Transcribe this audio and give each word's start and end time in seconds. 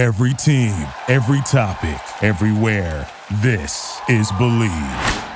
Every 0.00 0.32
team, 0.32 0.72
every 1.08 1.42
topic, 1.42 2.00
everywhere. 2.22 3.06
This 3.42 4.00
is 4.08 4.32
Bleav. 4.32 5.26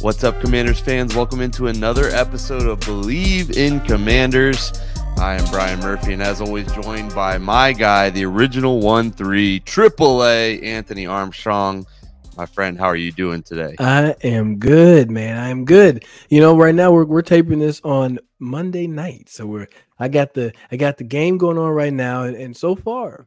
What's 0.00 0.22
up, 0.22 0.40
Commanders 0.40 0.78
fans? 0.78 1.16
Welcome 1.16 1.40
into 1.40 1.66
another 1.66 2.06
episode 2.10 2.68
of 2.68 2.78
Bleav 2.78 3.56
in 3.56 3.80
Commanders. 3.80 4.72
I 5.16 5.34
am 5.34 5.50
Brian 5.50 5.80
Murphy, 5.80 6.12
and 6.12 6.22
as 6.22 6.40
always, 6.40 6.70
joined 6.70 7.12
by 7.16 7.38
my 7.38 7.72
guy, 7.72 8.10
the 8.10 8.24
original 8.26 8.78
1 8.78 9.10
3 9.10 9.58
AAA, 9.58 10.62
Anthony 10.62 11.04
Armstrong. 11.04 11.84
My 12.36 12.46
friend, 12.46 12.78
how 12.78 12.84
are 12.84 12.96
you 12.96 13.10
doing 13.10 13.42
today? 13.42 13.74
I 13.80 14.14
am 14.22 14.58
good, 14.58 15.10
man. 15.10 15.38
I 15.38 15.48
am 15.48 15.64
good. 15.64 16.04
You 16.28 16.40
know, 16.40 16.56
right 16.56 16.74
now 16.74 16.92
we're 16.92 17.06
we're 17.06 17.22
taping 17.22 17.58
this 17.58 17.80
on 17.82 18.20
Monday 18.38 18.86
night. 18.86 19.28
So 19.28 19.46
we're 19.46 19.68
I 19.98 20.08
got 20.08 20.34
the 20.34 20.52
I 20.70 20.76
got 20.76 20.96
the 20.98 21.04
game 21.04 21.38
going 21.38 21.58
on 21.58 21.70
right 21.70 21.92
now, 21.92 22.24
and, 22.24 22.36
and 22.36 22.56
so 22.56 22.74
far 22.74 23.26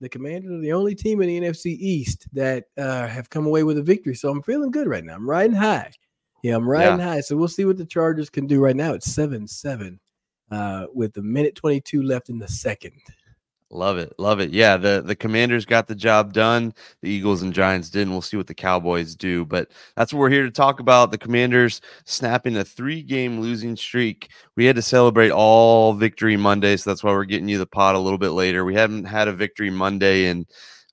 the 0.00 0.08
Commanders 0.08 0.50
are 0.50 0.60
the 0.60 0.72
only 0.72 0.96
team 0.96 1.22
in 1.22 1.28
the 1.28 1.40
NFC 1.40 1.76
East 1.78 2.26
that 2.32 2.64
uh, 2.76 3.06
have 3.06 3.30
come 3.30 3.46
away 3.46 3.62
with 3.62 3.78
a 3.78 3.82
victory. 3.82 4.16
So 4.16 4.30
I'm 4.30 4.42
feeling 4.42 4.72
good 4.72 4.88
right 4.88 5.04
now. 5.04 5.14
I'm 5.14 5.30
riding 5.30 5.54
high. 5.54 5.92
Yeah, 6.42 6.56
I'm 6.56 6.68
riding 6.68 6.98
yeah. 6.98 7.06
high. 7.06 7.20
So 7.20 7.36
we'll 7.36 7.46
see 7.46 7.64
what 7.64 7.76
the 7.76 7.86
Chargers 7.86 8.28
can 8.28 8.48
do 8.48 8.60
right 8.60 8.74
now. 8.74 8.94
It's 8.94 9.12
7 9.12 9.46
7 9.46 10.00
uh, 10.50 10.86
with 10.92 11.16
a 11.18 11.22
minute 11.22 11.54
22 11.54 12.02
left 12.02 12.30
in 12.30 12.38
the 12.38 12.48
second. 12.48 13.00
Love 13.72 13.96
it. 13.96 14.12
Love 14.18 14.38
it. 14.40 14.50
Yeah, 14.50 14.76
the 14.76 15.02
the 15.04 15.16
Commanders 15.16 15.64
got 15.64 15.86
the 15.86 15.94
job 15.94 16.34
done. 16.34 16.74
The 17.00 17.08
Eagles 17.08 17.40
and 17.40 17.54
Giants 17.54 17.88
didn't. 17.88 18.12
We'll 18.12 18.20
see 18.20 18.36
what 18.36 18.46
the 18.46 18.54
Cowboys 18.54 19.14
do, 19.16 19.46
but 19.46 19.70
that's 19.96 20.12
what 20.12 20.20
we're 20.20 20.28
here 20.28 20.44
to 20.44 20.50
talk 20.50 20.78
about. 20.78 21.10
The 21.10 21.16
Commanders 21.16 21.80
snapping 22.04 22.56
a 22.58 22.64
three-game 22.64 23.40
losing 23.40 23.74
streak. 23.74 24.30
We 24.56 24.66
had 24.66 24.76
to 24.76 24.82
celebrate 24.82 25.30
all 25.30 25.94
victory 25.94 26.36
Monday, 26.36 26.76
so 26.76 26.90
that's 26.90 27.02
why 27.02 27.12
we're 27.12 27.24
getting 27.24 27.48
you 27.48 27.56
the 27.56 27.66
pot 27.66 27.94
a 27.94 27.98
little 27.98 28.18
bit 28.18 28.30
later. 28.32 28.66
We 28.66 28.74
haven't 28.74 29.06
had 29.06 29.26
a 29.26 29.32
victory 29.32 29.70
Monday 29.70 30.26
in 30.26 30.46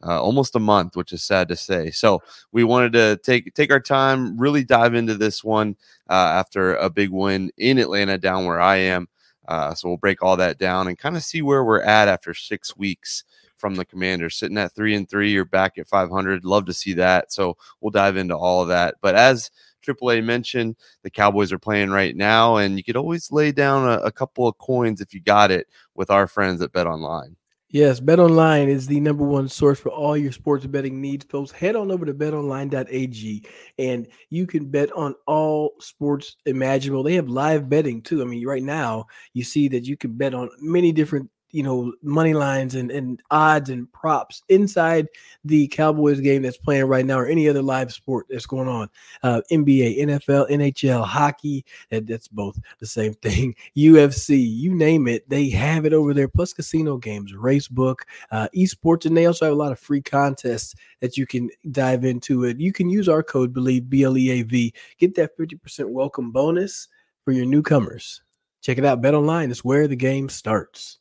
uh, 0.05 0.21
almost 0.21 0.55
a 0.55 0.59
month, 0.59 0.95
which 0.95 1.11
is 1.11 1.21
sad 1.21 1.49
to 1.49 1.57
say. 1.57 1.91
So 1.91 2.21
we 2.53 2.63
wanted 2.63 2.93
to 2.93 3.19
take 3.23 3.53
take 3.55 3.71
our 3.71 3.81
time, 3.81 4.39
really 4.39 4.63
dive 4.63 4.93
into 4.93 5.15
this 5.15 5.43
one 5.43 5.75
uh, 6.09 6.13
after 6.13 6.75
a 6.75 6.89
big 6.89 7.09
win 7.09 7.51
in 7.57 7.77
Atlanta, 7.77 8.17
down 8.17 8.45
where 8.45 8.61
I 8.61 8.77
am. 8.77 9.09
Uh, 9.49 9.73
so 9.73 9.87
we'll 9.87 9.97
break 9.97 10.21
all 10.21 10.37
that 10.37 10.59
down 10.59 10.87
and 10.87 10.97
kind 10.97 11.17
of 11.17 11.23
see 11.23 11.41
where 11.41 11.63
we're 11.63 11.81
at 11.81 12.07
after 12.07 12.35
six 12.35 12.77
weeks 12.77 13.23
from 13.57 13.75
the 13.75 13.83
commander 13.83 14.29
Sitting 14.29 14.57
at 14.59 14.73
three 14.73 14.95
and 14.95 15.09
three, 15.09 15.31
you're 15.31 15.43
back 15.43 15.77
at 15.79 15.87
500. 15.87 16.45
Love 16.45 16.65
to 16.67 16.73
see 16.73 16.93
that. 16.93 17.33
So 17.33 17.57
we'll 17.81 17.89
dive 17.89 18.15
into 18.15 18.37
all 18.37 18.61
of 18.61 18.67
that. 18.69 18.95
But 19.01 19.15
as 19.15 19.49
AAA 19.85 20.23
mentioned, 20.23 20.75
the 21.01 21.09
Cowboys 21.09 21.51
are 21.51 21.59
playing 21.59 21.89
right 21.89 22.15
now, 22.15 22.57
and 22.57 22.77
you 22.77 22.83
could 22.83 22.95
always 22.95 23.31
lay 23.31 23.51
down 23.51 23.89
a, 23.89 23.97
a 24.03 24.11
couple 24.11 24.47
of 24.47 24.57
coins 24.59 25.01
if 25.01 25.13
you 25.15 25.19
got 25.19 25.49
it 25.49 25.67
with 25.95 26.11
our 26.11 26.27
friends 26.27 26.61
at 26.61 26.71
Bet 26.71 26.87
Online. 26.87 27.35
Yes, 27.71 27.99
BetOnline 27.99 28.67
is 28.67 28.87
the 28.87 28.99
number 28.99 29.23
one 29.23 29.47
source 29.47 29.79
for 29.79 29.89
all 29.89 30.17
your 30.17 30.31
sports 30.31 30.65
betting 30.65 30.99
needs, 30.99 31.23
folks. 31.25 31.51
Head 31.51 31.75
on 31.75 31.91
over 31.91 32.03
to 32.03 32.15
betonline.ag 32.15 33.45
and 33.77 34.07
you 34.31 34.47
can 34.47 34.65
bet 34.65 34.91
on 34.93 35.13
all 35.27 35.75
sports 35.79 36.37
imaginable. 36.47 37.03
They 37.03 37.13
have 37.13 37.29
live 37.29 37.69
betting 37.69 38.01
too. 38.01 38.23
I 38.23 38.25
mean, 38.25 38.43
right 38.47 38.63
now 38.63 39.05
you 39.33 39.43
see 39.43 39.67
that 39.67 39.85
you 39.85 39.97
can 39.97 40.13
bet 40.13 40.33
on 40.33 40.49
many 40.59 40.91
different 40.91 41.29
you 41.51 41.63
know 41.63 41.93
money 42.01 42.33
lines 42.33 42.75
and, 42.75 42.91
and 42.91 43.21
odds 43.31 43.69
and 43.69 43.91
props 43.91 44.43
inside 44.49 45.07
the 45.43 45.67
Cowboys 45.67 46.19
game 46.19 46.41
that's 46.41 46.57
playing 46.57 46.85
right 46.85 47.05
now 47.05 47.19
or 47.19 47.25
any 47.25 47.49
other 47.49 47.61
live 47.61 47.91
sport 47.91 48.27
that's 48.29 48.45
going 48.45 48.67
on. 48.67 48.89
Uh, 49.23 49.41
NBA, 49.51 49.99
NFL, 49.99 50.49
NHL, 50.49 51.03
hockey, 51.03 51.65
that, 51.89 52.07
that's 52.07 52.27
both 52.27 52.59
the 52.79 52.85
same 52.85 53.13
thing. 53.15 53.55
UFC, 53.77 54.37
you 54.39 54.75
name 54.75 55.07
it, 55.07 55.27
they 55.29 55.49
have 55.49 55.85
it 55.85 55.93
over 55.93 56.13
there. 56.13 56.27
Plus 56.27 56.53
casino 56.53 56.97
games, 56.97 57.33
racebook, 57.33 58.01
uh, 58.31 58.47
esports, 58.55 59.05
and 59.05 59.15
they 59.15 59.25
also 59.25 59.45
have 59.45 59.53
a 59.53 59.57
lot 59.57 59.71
of 59.71 59.79
free 59.79 60.01
contests 60.01 60.75
that 60.99 61.17
you 61.17 61.25
can 61.25 61.49
dive 61.71 62.05
into 62.05 62.43
it. 62.43 62.59
You 62.59 62.71
can 62.73 62.89
use 62.89 63.09
our 63.09 63.23
code 63.23 63.53
Bleav 63.53 63.89
B 63.89 64.03
L 64.03 64.17
E 64.17 64.29
A 64.31 64.41
V, 64.43 64.73
get 64.97 65.15
that 65.15 65.35
fifty 65.37 65.55
percent 65.55 65.89
welcome 65.89 66.31
bonus 66.31 66.87
for 67.23 67.31
your 67.31 67.45
newcomers. 67.45 68.21
Check 68.61 68.77
it 68.77 68.85
out. 68.85 69.01
Bet 69.01 69.13
online 69.13 69.51
is 69.51 69.63
where 69.63 69.87
the 69.87 69.95
game 69.95 70.29
starts. 70.29 70.99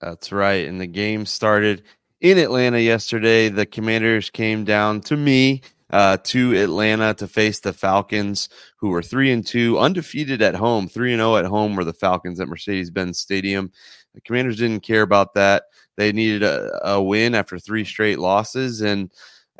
That's 0.00 0.32
right. 0.32 0.66
And 0.66 0.80
the 0.80 0.86
game 0.86 1.26
started 1.26 1.82
in 2.20 2.38
Atlanta 2.38 2.80
yesterday. 2.80 3.48
The 3.48 3.66
Commanders 3.66 4.30
came 4.30 4.64
down 4.64 5.00
to 5.02 5.16
me 5.16 5.62
uh, 5.90 6.16
to 6.24 6.56
Atlanta 6.56 7.14
to 7.14 7.26
face 7.26 7.60
the 7.60 7.72
Falcons, 7.72 8.48
who 8.76 8.90
were 8.90 9.02
three 9.02 9.32
and 9.32 9.46
two, 9.46 9.78
undefeated 9.78 10.40
at 10.40 10.54
home. 10.54 10.88
Three 10.88 11.12
and 11.12 11.20
zero 11.20 11.32
oh 11.32 11.36
at 11.36 11.44
home 11.44 11.76
were 11.76 11.84
the 11.84 11.92
Falcons 11.92 12.40
at 12.40 12.48
Mercedes-Benz 12.48 13.18
Stadium. 13.18 13.72
The 14.14 14.20
Commanders 14.20 14.56
didn't 14.56 14.82
care 14.82 15.02
about 15.02 15.34
that. 15.34 15.64
They 15.96 16.12
needed 16.12 16.42
a, 16.42 16.80
a 16.88 17.02
win 17.02 17.34
after 17.34 17.58
three 17.58 17.84
straight 17.84 18.18
losses, 18.18 18.80
and 18.80 19.10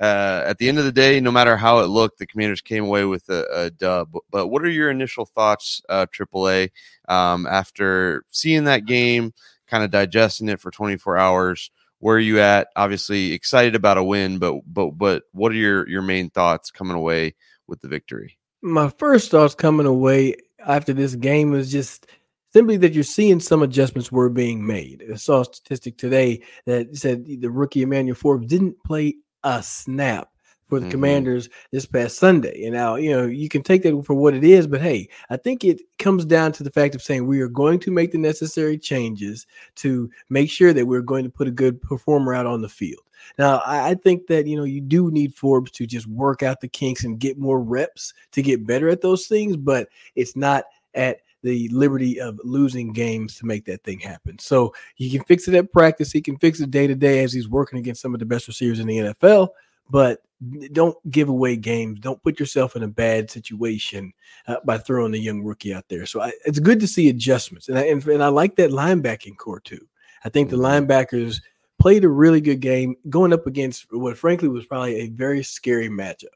uh, 0.01 0.45
at 0.47 0.57
the 0.57 0.69
end 0.69 0.79
of 0.79 0.85
the 0.87 0.93
day, 0.93 1.21
no 1.21 1.31
matter 1.31 1.57
how 1.57 1.81
it 1.81 1.89
looked, 1.89 2.19
the 2.19 2.27
Commanders 2.27 2.63
came 2.63 2.85
away 2.85 3.05
with 3.05 3.29
a, 3.29 3.47
a 3.53 3.71
dub. 3.71 4.11
But 4.31 4.49
what 4.49 4.63
are 4.63 4.71
your 4.71 4.91
initial 4.91 5.27
thoughts, 5.27 5.83
uh, 5.91 6.07
AAA, 6.07 6.71
um, 7.09 7.47
after 7.47 8.25
seeing 8.31 8.65
that 8.65 8.87
game? 8.87 9.35
Kind 9.71 9.85
of 9.85 9.91
digesting 9.91 10.49
it 10.49 10.61
for 10.61 10.71
24 10.71 11.17
hours. 11.17 11.71
Where 12.01 12.17
are 12.17 12.21
you 12.21 12.41
at? 12.41 12.69
Obviously 12.77 13.33
excited 13.33 13.75
about 13.75 13.99
a 13.99 14.05
win, 14.05 14.39
but 14.39 14.61
but 14.67 14.93
but 14.93 15.25
what 15.33 15.53
are 15.53 15.57
your 15.57 15.89
your 15.89 16.03
main 16.03 16.31
thoughts 16.31 16.71
coming 16.71 16.97
away 16.97 17.35
with 17.67 17.81
the 17.81 17.89
victory? 17.89 18.39
My 18.63 18.89
first 18.89 19.31
thoughts 19.31 19.55
coming 19.55 19.87
away 19.87 20.37
after 20.67 20.93
this 20.93 21.15
game 21.15 21.55
is 21.55 21.71
just 21.71 22.07
simply 22.53 22.77
that 22.79 22.95
you're 22.95 23.05
seeing 23.05 23.39
some 23.39 23.63
adjustments 23.63 24.11
were 24.11 24.29
being 24.29 24.67
made. 24.67 25.05
I 25.13 25.17
saw 25.17 25.43
a 25.43 25.45
statistic 25.45 25.99
today 25.99 26.43
that 26.67 26.97
said 26.97 27.27
the 27.27 27.51
rookie 27.51 27.83
Emmanuel 27.83 28.17
Forbes 28.17 28.47
didn't 28.47 28.83
play 28.85 29.17
a 29.45 29.63
snap 29.63 30.30
for 30.71 30.79
the 30.79 30.87
mm-hmm. 30.87 30.93
Commanders 30.93 31.51
this 31.73 31.85
past 31.85 32.17
Sunday. 32.17 32.65
And 32.65 32.73
now, 32.73 32.95
you 32.95 33.11
know, 33.11 33.27
you 33.27 33.49
can 33.49 33.63
take 33.63 33.83
that 33.83 34.03
for 34.07 34.15
what 34.15 34.33
it 34.33 34.45
is, 34.45 34.67
but 34.67 34.81
hey, 34.81 35.09
I 35.29 35.37
think 35.37 35.65
it 35.65 35.83
comes 35.99 36.25
down 36.25 36.53
to 36.53 36.63
the 36.63 36.71
fact 36.71 36.95
of 36.95 37.03
saying 37.03 37.27
we 37.27 37.41
are 37.41 37.49
going 37.49 37.79
to 37.81 37.91
make 37.91 38.13
the 38.13 38.19
necessary 38.19 38.79
changes 38.79 39.47
to 39.77 40.09
make 40.31 40.49
sure 40.49 40.73
that 40.73 40.87
we're 40.87 41.03
going 41.03 41.25
to 41.25 41.31
put 41.31 41.49
a 41.49 41.53
good 41.53 41.83
performer 41.83 42.33
out 42.33 42.47
on 42.47 42.63
the 42.63 42.69
field. 42.69 43.03
Now, 43.39 43.59
I, 43.67 43.91
I 43.91 43.95
think 43.95 44.29
that, 44.29 44.47
you 44.47 44.57
know, 44.57 44.65
you 44.65 44.81
do 44.81 45.11
need 45.11 45.35
Forbes 45.35 45.71
to 45.73 45.87
just 45.87 46.07
work 46.07 46.43
out 46.43 46.61
the 46.61 46.69
kinks 46.69 47.05
and 47.05 47.19
get 47.19 47.37
more 47.37 47.61
reps 47.61 48.15
to 48.33 48.41
get 48.41 48.67
better 48.67 48.89
at 48.89 49.03
those 49.03 49.27
things, 49.27 49.57
but 49.57 49.89
it's 50.15 50.37
not 50.37 50.65
at 50.95 51.19
the 51.43 51.69
liberty 51.69 52.21
of 52.21 52.39
losing 52.45 52.93
games 52.93 53.37
to 53.37 53.47
make 53.47 53.65
that 53.65 53.83
thing 53.83 53.99
happen. 53.99 54.39
So 54.39 54.75
he 54.95 55.11
can 55.11 55.25
fix 55.25 55.49
it 55.49 55.55
at 55.55 55.73
practice. 55.73 56.13
He 56.13 56.21
can 56.21 56.37
fix 56.39 56.61
it 56.61 56.71
day 56.71 56.87
to 56.87 56.95
day 56.95 57.25
as 57.25 57.33
he's 57.33 57.49
working 57.49 57.79
against 57.79 58.03
some 58.03 58.15
of 58.15 58.21
the 58.21 58.27
best 58.27 58.47
receivers 58.49 58.81
in 58.81 58.87
the 58.87 58.99
NFL. 58.99 59.49
But 59.89 60.21
don't 60.73 60.97
give 61.11 61.29
away 61.29 61.57
games. 61.57 62.01
Don't 62.01 62.23
put 62.23 62.41
yourself 62.41 62.77
in 62.77 62.83
a 62.83 62.89
bad 62.89 63.31
situation 63.31 64.13
uh, 64.47 64.57
by 64.65 64.79
throwing 64.79 65.15
a 65.15 65.19
young 65.19 65.43
rookie 65.43 65.75
out 65.75 65.85
there. 65.89 66.07
So 66.07 66.23
I, 66.23 66.33
it's 66.45 66.59
good 66.59 66.81
to 66.81 66.89
see 66.89 67.09
adjustments, 67.09 67.69
and 67.69 67.79
I, 67.79 67.83
and, 67.85 68.05
and 68.07 68.23
I 68.23 68.29
like 68.29 68.57
that 68.57 68.71
linebacking 68.71 69.37
corps 69.37 69.61
too. 69.61 69.87
I 70.25 70.29
think 70.29 70.51
the 70.51 70.57
mm-hmm. 70.57 70.91
linebackers 70.91 71.41
played 71.79 72.05
a 72.05 72.09
really 72.09 72.41
good 72.41 72.61
game 72.61 72.95
going 73.09 73.33
up 73.33 73.47
against 73.47 73.87
what 73.91 74.17
frankly 74.17 74.49
was 74.49 74.67
probably 74.67 75.01
a 75.01 75.09
very 75.09 75.43
scary 75.43 75.89
matchup. 75.89 76.27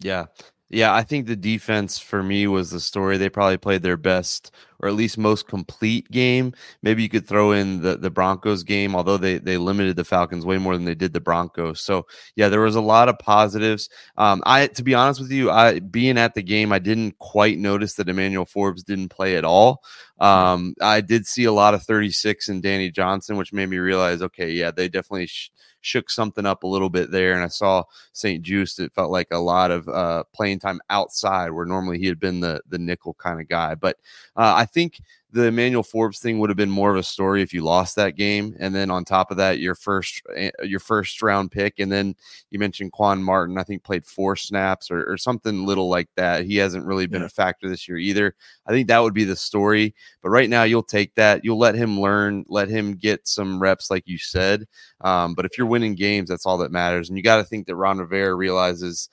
Yeah. 0.00 0.26
Yeah, 0.72 0.94
I 0.94 1.02
think 1.02 1.26
the 1.26 1.36
defense 1.36 1.98
for 1.98 2.22
me 2.22 2.46
was 2.46 2.70
the 2.70 2.80
story. 2.80 3.18
They 3.18 3.28
probably 3.28 3.58
played 3.58 3.82
their 3.82 3.98
best 3.98 4.52
or 4.80 4.88
at 4.88 4.94
least 4.94 5.18
most 5.18 5.46
complete 5.46 6.10
game. 6.10 6.54
Maybe 6.82 7.02
you 7.02 7.10
could 7.10 7.26
throw 7.28 7.52
in 7.52 7.82
the, 7.82 7.98
the 7.98 8.10
Broncos 8.10 8.62
game, 8.64 8.96
although 8.96 9.18
they, 9.18 9.36
they 9.36 9.58
limited 9.58 9.96
the 9.96 10.04
Falcons 10.04 10.46
way 10.46 10.56
more 10.56 10.74
than 10.74 10.86
they 10.86 10.94
did 10.94 11.12
the 11.12 11.20
Broncos. 11.20 11.82
So 11.82 12.06
yeah, 12.36 12.48
there 12.48 12.62
was 12.62 12.74
a 12.74 12.80
lot 12.80 13.10
of 13.10 13.18
positives. 13.18 13.90
Um, 14.16 14.42
I 14.46 14.66
to 14.68 14.82
be 14.82 14.94
honest 14.94 15.20
with 15.20 15.30
you, 15.30 15.50
I 15.50 15.78
being 15.80 16.16
at 16.16 16.32
the 16.32 16.42
game, 16.42 16.72
I 16.72 16.78
didn't 16.78 17.18
quite 17.18 17.58
notice 17.58 17.94
that 17.96 18.08
Emmanuel 18.08 18.46
Forbes 18.46 18.82
didn't 18.82 19.10
play 19.10 19.36
at 19.36 19.44
all. 19.44 19.82
Um, 20.18 20.74
I 20.80 21.02
did 21.02 21.26
see 21.26 21.44
a 21.44 21.52
lot 21.52 21.74
of 21.74 21.82
36 21.82 22.48
and 22.48 22.62
Danny 22.62 22.90
Johnson, 22.90 23.36
which 23.36 23.52
made 23.52 23.68
me 23.68 23.76
realize, 23.76 24.22
okay, 24.22 24.50
yeah, 24.52 24.70
they 24.70 24.88
definitely 24.88 25.26
sh- 25.26 25.50
shook 25.82 26.08
something 26.08 26.46
up 26.46 26.62
a 26.62 26.66
little 26.66 26.88
bit 26.88 27.10
there. 27.10 27.34
And 27.34 27.44
I 27.44 27.48
saw 27.48 27.84
St-Juste. 28.12 28.80
It 28.80 28.94
felt 28.94 29.10
like 29.10 29.28
a 29.30 29.38
lot 29.38 29.70
of 29.70 29.88
uh, 29.88 30.24
playing 30.32 30.60
time 30.60 30.80
outside, 30.88 31.50
where 31.50 31.66
normally 31.66 31.98
he 31.98 32.06
had 32.06 32.18
been 32.18 32.40
the 32.40 32.62
the 32.68 32.78
nickel 32.78 33.14
kind 33.14 33.40
of 33.40 33.48
guy. 33.48 33.74
But 33.74 33.98
uh, 34.36 34.54
I 34.56 34.64
think 34.64 35.00
the 35.32 35.44
Emmanuel 35.44 35.82
Forbes 35.82 36.18
thing 36.18 36.38
would 36.38 36.50
have 36.50 36.58
been 36.58 36.70
more 36.70 36.90
of 36.90 36.96
a 36.96 37.02
story 37.02 37.40
if 37.40 37.54
you 37.54 37.62
lost 37.62 37.96
that 37.96 38.16
game, 38.16 38.54
and 38.60 38.74
then 38.74 38.90
on 38.90 39.02
top 39.04 39.30
of 39.30 39.38
that, 39.38 39.58
your 39.58 39.74
first 39.74 40.22
eh, 40.36 40.50
your 40.62 40.78
first 40.78 41.22
round 41.22 41.50
pick, 41.50 41.78
and 41.78 41.90
then 41.90 42.14
you 42.50 42.58
mentioned 42.58 42.92
Quan 42.92 43.22
Martin. 43.22 43.56
I 43.56 43.62
think 43.62 43.82
played 43.82 44.04
four 44.04 44.36
snaps 44.36 44.90
or, 44.90 45.04
or 45.10 45.16
something 45.16 45.64
little 45.64 45.88
like 45.88 46.10
that. 46.16 46.44
He 46.44 46.56
hasn't 46.56 46.84
really 46.84 47.06
been 47.06 47.22
yeah. 47.22 47.26
a 47.26 47.30
factor 47.30 47.68
this 47.68 47.88
year 47.88 47.96
either. 47.96 48.34
I 48.66 48.72
think 48.72 48.88
that 48.88 48.98
would 48.98 49.14
be 49.14 49.24
the 49.24 49.34
story. 49.34 49.94
But 50.22 50.30
right 50.30 50.50
now, 50.50 50.64
you'll 50.64 50.82
take 50.82 51.14
that. 51.14 51.44
You'll 51.44 51.58
let 51.58 51.74
him 51.74 51.98
learn, 51.98 52.44
let 52.48 52.68
him 52.68 52.94
get 52.94 53.26
some 53.26 53.60
reps, 53.60 53.90
like 53.90 54.04
you 54.06 54.18
said. 54.18 54.66
Um, 55.00 55.34
but 55.34 55.46
if 55.46 55.56
you're 55.56 55.66
winning 55.66 55.94
games, 55.94 56.28
that's 56.28 56.44
all 56.44 56.58
that 56.58 56.72
matters. 56.72 57.08
And 57.08 57.16
you 57.16 57.24
got 57.24 57.38
to 57.38 57.44
think 57.44 57.66
that 57.66 57.76
Ron 57.76 57.98
Rivera 57.98 58.34
realizes 58.34 59.08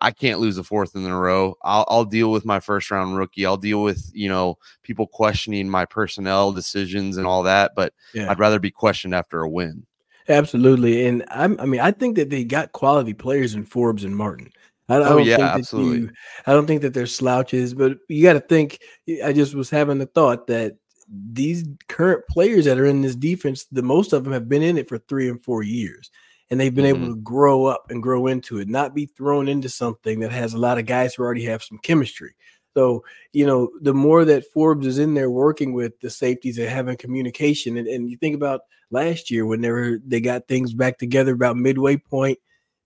I 0.00 0.10
can't 0.10 0.40
lose 0.40 0.58
a 0.58 0.64
fourth 0.64 0.94
in 0.94 1.04
a 1.04 1.18
row. 1.18 1.54
I'll, 1.62 1.84
I'll 1.88 2.04
deal 2.04 2.30
with 2.30 2.44
my 2.44 2.60
first 2.60 2.90
round 2.90 3.16
rookie. 3.16 3.46
I'll 3.46 3.56
deal 3.56 3.82
with 3.82 4.10
you 4.14 4.28
know 4.28 4.58
people 4.82 5.06
questioning 5.06 5.68
my 5.68 5.84
personnel 5.84 6.52
decisions 6.52 7.16
and 7.16 7.26
all 7.26 7.42
that. 7.44 7.72
But 7.74 7.92
yeah. 8.14 8.30
I'd 8.30 8.38
rather 8.38 8.58
be 8.58 8.70
questioned 8.70 9.14
after 9.14 9.40
a 9.40 9.48
win. 9.48 9.86
Absolutely, 10.28 11.06
and 11.06 11.24
I'm, 11.30 11.58
I 11.60 11.66
mean, 11.66 11.80
I 11.80 11.92
think 11.92 12.16
that 12.16 12.30
they 12.30 12.42
got 12.42 12.72
quality 12.72 13.14
players 13.14 13.54
in 13.54 13.64
Forbes 13.64 14.02
and 14.02 14.16
Martin. 14.16 14.50
I, 14.88 14.96
I 14.96 14.98
oh, 14.98 15.18
don't 15.18 15.26
yeah, 15.26 15.36
think 15.36 15.48
absolutely. 15.48 15.98
You, 16.00 16.10
I 16.46 16.52
don't 16.52 16.66
think 16.66 16.82
that 16.82 16.94
they're 16.94 17.06
slouches, 17.06 17.74
but 17.74 17.98
you 18.08 18.22
got 18.22 18.34
to 18.34 18.40
think. 18.40 18.80
I 19.24 19.32
just 19.32 19.54
was 19.54 19.70
having 19.70 19.98
the 19.98 20.06
thought 20.06 20.46
that 20.48 20.76
these 21.08 21.64
current 21.88 22.24
players 22.28 22.64
that 22.64 22.78
are 22.78 22.86
in 22.86 23.02
this 23.02 23.16
defense, 23.16 23.66
the 23.70 23.82
most 23.82 24.12
of 24.12 24.24
them 24.24 24.32
have 24.32 24.48
been 24.48 24.62
in 24.62 24.78
it 24.78 24.88
for 24.88 24.98
three 24.98 25.28
and 25.28 25.42
four 25.42 25.62
years, 25.62 26.10
and 26.50 26.60
they've 26.60 26.74
been 26.74 26.84
mm-hmm. 26.84 27.02
able 27.04 27.14
to 27.14 27.20
grow 27.20 27.66
up 27.66 27.90
and 27.90 28.02
grow 28.02 28.26
into 28.26 28.58
it, 28.58 28.68
not 28.68 28.94
be 28.94 29.06
thrown 29.06 29.48
into 29.48 29.68
something 29.68 30.20
that 30.20 30.32
has 30.32 30.54
a 30.54 30.58
lot 30.58 30.78
of 30.78 30.86
guys 30.86 31.14
who 31.14 31.22
already 31.22 31.44
have 31.44 31.62
some 31.62 31.78
chemistry. 31.78 32.34
So, 32.74 33.04
you 33.32 33.46
know, 33.46 33.70
the 33.80 33.94
more 33.94 34.24
that 34.26 34.52
Forbes 34.52 34.86
is 34.86 34.98
in 34.98 35.14
there 35.14 35.30
working 35.30 35.72
with 35.72 35.98
the 36.00 36.10
safeties 36.10 36.58
and 36.58 36.68
having 36.68 36.96
communication, 36.96 37.78
and, 37.78 37.88
and 37.88 38.10
you 38.10 38.18
think 38.18 38.34
about 38.34 38.60
last 38.90 39.30
year 39.30 39.46
when 39.46 39.62
they 39.62 39.70
were 39.70 39.98
they 40.06 40.20
got 40.20 40.46
things 40.46 40.74
back 40.74 40.98
together 40.98 41.32
about 41.32 41.56
midway 41.56 41.96
point 41.96 42.38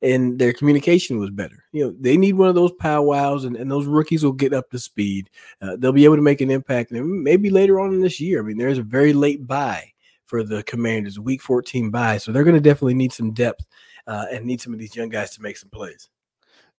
and 0.02 0.38
their 0.38 0.52
communication 0.52 1.18
was 1.18 1.30
better. 1.30 1.64
You 1.72 1.86
know, 1.86 1.94
they 1.98 2.16
need 2.16 2.34
one 2.34 2.48
of 2.48 2.54
those 2.54 2.72
powwows, 2.72 3.44
and, 3.44 3.56
and 3.56 3.70
those 3.70 3.86
rookies 3.86 4.24
will 4.24 4.32
get 4.32 4.54
up 4.54 4.70
to 4.70 4.78
speed. 4.78 5.28
Uh, 5.60 5.76
they'll 5.76 5.92
be 5.92 6.04
able 6.04 6.16
to 6.16 6.22
make 6.22 6.40
an 6.40 6.50
impact, 6.50 6.92
and 6.92 7.22
maybe 7.22 7.50
later 7.50 7.80
on 7.80 7.92
in 7.92 8.00
this 8.00 8.20
year. 8.20 8.40
I 8.40 8.42
mean, 8.42 8.58
there's 8.58 8.78
a 8.78 8.82
very 8.82 9.12
late 9.12 9.46
bye 9.46 9.92
for 10.30 10.44
the 10.44 10.62
Commanders, 10.62 11.18
week 11.18 11.42
14 11.42 11.90
bye, 11.90 12.16
so 12.16 12.30
they're 12.30 12.44
going 12.44 12.54
to 12.54 12.60
definitely 12.60 12.94
need 12.94 13.12
some 13.12 13.32
depth 13.32 13.66
uh, 14.06 14.26
and 14.30 14.44
need 14.44 14.60
some 14.60 14.72
of 14.72 14.78
these 14.78 14.94
young 14.94 15.08
guys 15.08 15.30
to 15.32 15.42
make 15.42 15.56
some 15.56 15.70
plays. 15.70 16.08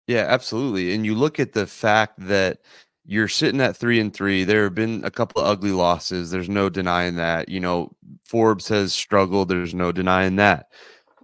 Yeah, 0.08 0.26
absolutely. 0.28 0.96
And 0.96 1.06
you 1.06 1.16
look 1.16 1.38
at 1.38 1.52
the 1.52 1.68
fact 1.68 2.14
that 2.20 2.60
you're 3.06 3.28
sitting 3.28 3.60
at 3.60 3.76
three 3.76 4.00
and 4.00 4.14
three. 4.14 4.46
There 4.46 4.64
have 4.64 4.74
been 4.74 5.04
a 5.04 5.12
couple 5.12 5.42
of 5.42 5.48
ugly 5.48 5.72
losses. 5.72 6.32
There's 6.32 6.48
no 6.48 6.70
denying 6.70 7.16
that. 7.18 7.50
You 7.50 7.60
know, 7.60 7.92
Forbes 8.24 8.70
has 8.70 8.94
struggled. 8.94 9.50
There's 9.50 9.74
no 9.74 9.92
denying 9.92 10.38
that. 10.38 10.68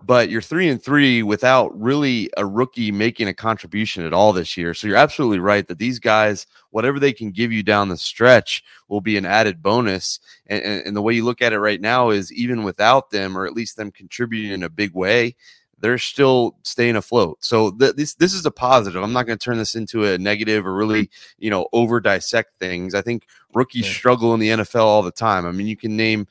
But 0.03 0.29
you're 0.29 0.41
three 0.41 0.69
and 0.69 0.81
three 0.81 1.21
without 1.21 1.77
really 1.79 2.29
a 2.37 2.45
rookie 2.45 2.91
making 2.91 3.27
a 3.27 3.33
contribution 3.33 4.05
at 4.05 4.13
all 4.13 4.31
this 4.31 4.55
year. 4.55 4.73
So 4.73 4.87
you're 4.87 4.95
absolutely 4.95 5.39
right 5.39 5.67
that 5.67 5.79
these 5.79 5.99
guys, 5.99 6.47
whatever 6.69 6.99
they 6.99 7.11
can 7.11 7.31
give 7.31 7.51
you 7.51 7.61
down 7.61 7.89
the 7.89 7.97
stretch, 7.97 8.63
will 8.87 9.01
be 9.01 9.17
an 9.17 9.25
added 9.25 9.61
bonus. 9.61 10.19
And, 10.45 10.63
and, 10.63 10.87
and 10.87 10.95
the 10.95 11.01
way 11.01 11.13
you 11.13 11.25
look 11.25 11.41
at 11.41 11.51
it 11.51 11.59
right 11.59 11.81
now 11.81 12.11
is 12.11 12.31
even 12.31 12.63
without 12.63 13.09
them, 13.09 13.37
or 13.37 13.45
at 13.45 13.53
least 13.53 13.75
them 13.75 13.91
contributing 13.91 14.51
in 14.51 14.63
a 14.63 14.69
big 14.69 14.93
way, 14.93 15.35
they're 15.79 15.97
still 15.97 16.55
staying 16.63 16.95
afloat. 16.95 17.37
So 17.41 17.71
th- 17.71 17.95
this 17.95 18.15
this 18.15 18.33
is 18.33 18.45
a 18.45 18.51
positive. 18.51 19.03
I'm 19.03 19.13
not 19.13 19.25
going 19.25 19.37
to 19.37 19.43
turn 19.43 19.57
this 19.57 19.75
into 19.75 20.05
a 20.05 20.17
negative 20.17 20.65
or 20.65 20.73
really 20.73 21.09
you 21.37 21.49
know 21.49 21.67
over 21.73 21.99
dissect 21.99 22.55
things. 22.57 22.95
I 22.95 23.01
think 23.01 23.27
rookies 23.53 23.85
yeah. 23.85 23.93
struggle 23.93 24.33
in 24.33 24.39
the 24.39 24.49
NFL 24.49 24.81
all 24.81 25.03
the 25.03 25.11
time. 25.11 25.45
I 25.45 25.51
mean, 25.51 25.67
you 25.67 25.77
can 25.77 25.95
name 25.95 26.27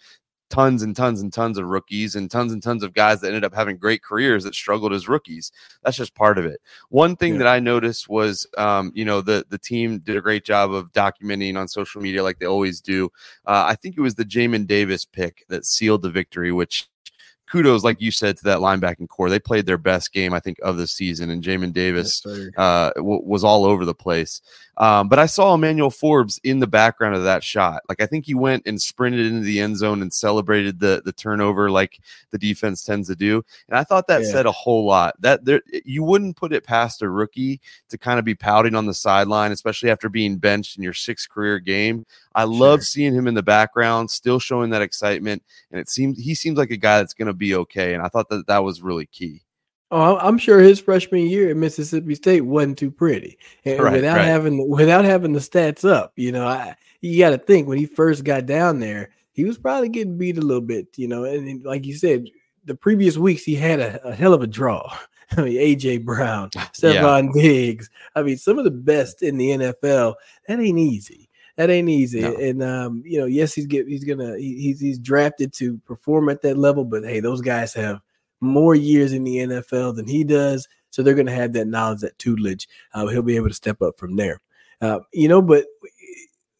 tons 0.48 0.82
and 0.82 0.94
tons 0.94 1.20
and 1.20 1.32
tons 1.32 1.58
of 1.58 1.66
rookies 1.66 2.14
and 2.14 2.30
tons 2.30 2.52
and 2.52 2.62
tons 2.62 2.82
of 2.82 2.94
guys 2.94 3.20
that 3.20 3.28
ended 3.28 3.44
up 3.44 3.54
having 3.54 3.76
great 3.76 4.02
careers 4.02 4.44
that 4.44 4.54
struggled 4.54 4.92
as 4.92 5.08
rookies. 5.08 5.50
That's 5.82 5.96
just 5.96 6.14
part 6.14 6.38
of 6.38 6.44
it. 6.44 6.60
One 6.88 7.16
thing 7.16 7.34
yeah. 7.34 7.38
that 7.38 7.48
I 7.48 7.60
noticed 7.60 8.08
was, 8.08 8.46
um, 8.56 8.92
you 8.94 9.04
know, 9.04 9.20
the 9.20 9.44
the 9.48 9.58
team 9.58 9.98
did 10.00 10.16
a 10.16 10.20
great 10.20 10.44
job 10.44 10.72
of 10.72 10.92
documenting 10.92 11.58
on 11.58 11.68
social 11.68 12.00
media 12.00 12.22
like 12.22 12.38
they 12.38 12.46
always 12.46 12.80
do. 12.80 13.06
Uh, 13.46 13.64
I 13.66 13.74
think 13.74 13.96
it 13.96 14.02
was 14.02 14.14
the 14.14 14.24
Jamin 14.24 14.66
Davis 14.66 15.04
pick 15.04 15.44
that 15.48 15.64
sealed 15.64 16.02
the 16.02 16.10
victory, 16.10 16.52
which 16.52 16.88
kudos, 17.56 17.84
like 17.84 18.00
you 18.02 18.10
said, 18.10 18.36
to 18.36 18.44
that 18.44 18.58
linebacking 18.58 19.08
corps. 19.08 19.30
They 19.30 19.38
played 19.38 19.64
their 19.64 19.78
best 19.78 20.12
game, 20.12 20.34
I 20.34 20.40
think, 20.40 20.58
of 20.62 20.76
the 20.76 20.86
season, 20.86 21.30
and 21.30 21.42
Jamin 21.42 21.72
Davis 21.72 22.24
uh, 22.58 22.90
w- 22.96 23.22
was 23.24 23.44
all 23.44 23.64
over 23.64 23.86
the 23.86 23.94
place. 23.94 24.42
Um, 24.76 25.08
but 25.08 25.18
I 25.18 25.24
saw 25.24 25.54
Emmanuel 25.54 25.90
Forbes 25.90 26.38
in 26.44 26.58
the 26.58 26.66
background 26.66 27.16
of 27.16 27.24
that 27.24 27.42
shot. 27.42 27.82
Like 27.88 28.02
I 28.02 28.06
think 28.06 28.26
he 28.26 28.34
went 28.34 28.66
and 28.66 28.80
sprinted 28.80 29.24
into 29.24 29.40
the 29.40 29.60
end 29.60 29.78
zone 29.78 30.02
and 30.02 30.12
celebrated 30.12 30.78
the 30.78 31.00
the 31.02 31.12
turnover 31.12 31.70
like 31.70 31.98
the 32.30 32.38
defense 32.38 32.84
tends 32.84 33.08
to 33.08 33.16
do. 33.16 33.42
And 33.68 33.78
I 33.78 33.84
thought 33.84 34.06
that 34.08 34.22
yeah. 34.22 34.30
said 34.30 34.44
a 34.44 34.52
whole 34.52 34.84
lot. 34.84 35.14
That 35.20 35.46
there 35.46 35.62
you 35.84 36.02
wouldn't 36.02 36.36
put 36.36 36.52
it 36.52 36.62
past 36.62 37.00
a 37.00 37.08
rookie 37.08 37.60
to 37.88 37.96
kind 37.96 38.18
of 38.18 38.26
be 38.26 38.34
pouting 38.34 38.74
on 38.74 38.84
the 38.84 38.92
sideline, 38.92 39.50
especially 39.50 39.90
after 39.90 40.10
being 40.10 40.36
benched 40.36 40.76
in 40.76 40.82
your 40.82 40.92
sixth 40.92 41.30
career 41.30 41.58
game. 41.58 42.04
I 42.36 42.42
sure. 42.42 42.52
love 42.52 42.84
seeing 42.84 43.14
him 43.14 43.26
in 43.26 43.34
the 43.34 43.42
background, 43.42 44.10
still 44.10 44.38
showing 44.38 44.70
that 44.70 44.82
excitement, 44.82 45.42
and 45.72 45.80
it 45.80 45.88
seems 45.88 46.22
he 46.22 46.34
seems 46.34 46.58
like 46.58 46.70
a 46.70 46.76
guy 46.76 46.98
that's 46.98 47.14
going 47.14 47.26
to 47.26 47.34
be 47.34 47.54
okay. 47.56 47.94
And 47.94 48.02
I 48.02 48.08
thought 48.08 48.28
that 48.28 48.46
that 48.46 48.62
was 48.62 48.82
really 48.82 49.06
key. 49.06 49.42
Oh, 49.90 50.18
I'm 50.18 50.36
sure 50.36 50.58
his 50.58 50.80
freshman 50.80 51.28
year 51.28 51.50
at 51.50 51.56
Mississippi 51.56 52.14
State 52.14 52.42
wasn't 52.42 52.76
too 52.76 52.90
pretty, 52.90 53.38
and 53.64 53.80
right, 53.80 53.94
without 53.94 54.18
right. 54.18 54.26
having 54.26 54.68
without 54.68 55.06
having 55.06 55.32
the 55.32 55.40
stats 55.40 55.88
up, 55.88 56.12
you 56.16 56.30
know, 56.30 56.46
I, 56.46 56.76
you 57.00 57.18
got 57.18 57.30
to 57.30 57.38
think 57.38 57.68
when 57.68 57.78
he 57.78 57.86
first 57.86 58.22
got 58.22 58.44
down 58.44 58.80
there, 58.80 59.10
he 59.32 59.44
was 59.44 59.56
probably 59.56 59.88
getting 59.88 60.18
beat 60.18 60.38
a 60.38 60.42
little 60.42 60.60
bit, 60.60 60.88
you 60.96 61.08
know, 61.08 61.24
and 61.24 61.64
like 61.64 61.86
you 61.86 61.94
said, 61.94 62.26
the 62.66 62.74
previous 62.74 63.16
weeks 63.16 63.44
he 63.44 63.54
had 63.54 63.80
a, 63.80 64.08
a 64.08 64.14
hell 64.14 64.34
of 64.34 64.42
a 64.42 64.46
draw. 64.46 64.94
I 65.36 65.42
mean, 65.42 65.54
AJ 65.54 66.04
Brown, 66.04 66.50
Stefon 66.50 67.30
yeah. 67.34 67.42
Diggs. 67.42 67.90
I 68.14 68.22
mean, 68.22 68.36
some 68.36 68.58
of 68.58 68.64
the 68.64 68.70
best 68.70 69.22
in 69.22 69.36
the 69.36 69.48
NFL. 69.48 70.14
That 70.46 70.60
ain't 70.60 70.78
easy. 70.78 71.25
That 71.56 71.70
ain't 71.70 71.88
easy. 71.88 72.20
No. 72.20 72.36
And 72.36 72.62
um, 72.62 73.02
you 73.04 73.18
know, 73.18 73.26
yes, 73.26 73.54
he's 73.54 73.66
get 73.66 73.88
he's 73.88 74.04
gonna 74.04 74.36
he, 74.36 74.60
he's 74.60 74.80
he's 74.80 74.98
drafted 74.98 75.52
to 75.54 75.78
perform 75.78 76.28
at 76.28 76.42
that 76.42 76.58
level, 76.58 76.84
but 76.84 77.04
hey, 77.04 77.20
those 77.20 77.40
guys 77.40 77.72
have 77.74 78.00
more 78.40 78.74
years 78.74 79.12
in 79.12 79.24
the 79.24 79.38
NFL 79.38 79.96
than 79.96 80.06
he 80.06 80.24
does. 80.24 80.68
So 80.90 81.02
they're 81.02 81.14
going 81.14 81.26
to 81.26 81.32
have 81.32 81.52
that 81.54 81.66
knowledge, 81.66 82.00
that 82.00 82.18
tutelage. 82.18 82.68
Uh, 82.94 83.06
he'll 83.06 83.22
be 83.22 83.36
able 83.36 83.48
to 83.48 83.54
step 83.54 83.82
up 83.82 83.98
from 83.98 84.16
there. 84.16 84.40
Uh, 84.80 85.00
you 85.12 85.28
know, 85.28 85.42
but 85.42 85.66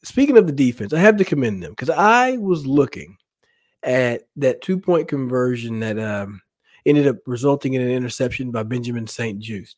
speaking 0.02 0.36
of 0.36 0.46
the 0.46 0.52
defense, 0.52 0.92
I 0.92 0.98
have 0.98 1.16
to 1.18 1.24
commend 1.24 1.62
them 1.62 1.72
because 1.72 1.90
I 1.90 2.36
was 2.38 2.66
looking 2.66 3.16
at 3.82 4.22
that 4.36 4.62
two 4.62 4.78
point 4.78 5.08
conversion 5.08 5.80
that 5.80 5.98
um, 5.98 6.40
ended 6.84 7.06
up 7.06 7.16
resulting 7.26 7.74
in 7.74 7.82
an 7.82 7.90
interception 7.90 8.50
by 8.50 8.62
Benjamin 8.62 9.06
St-Juste. 9.06 9.76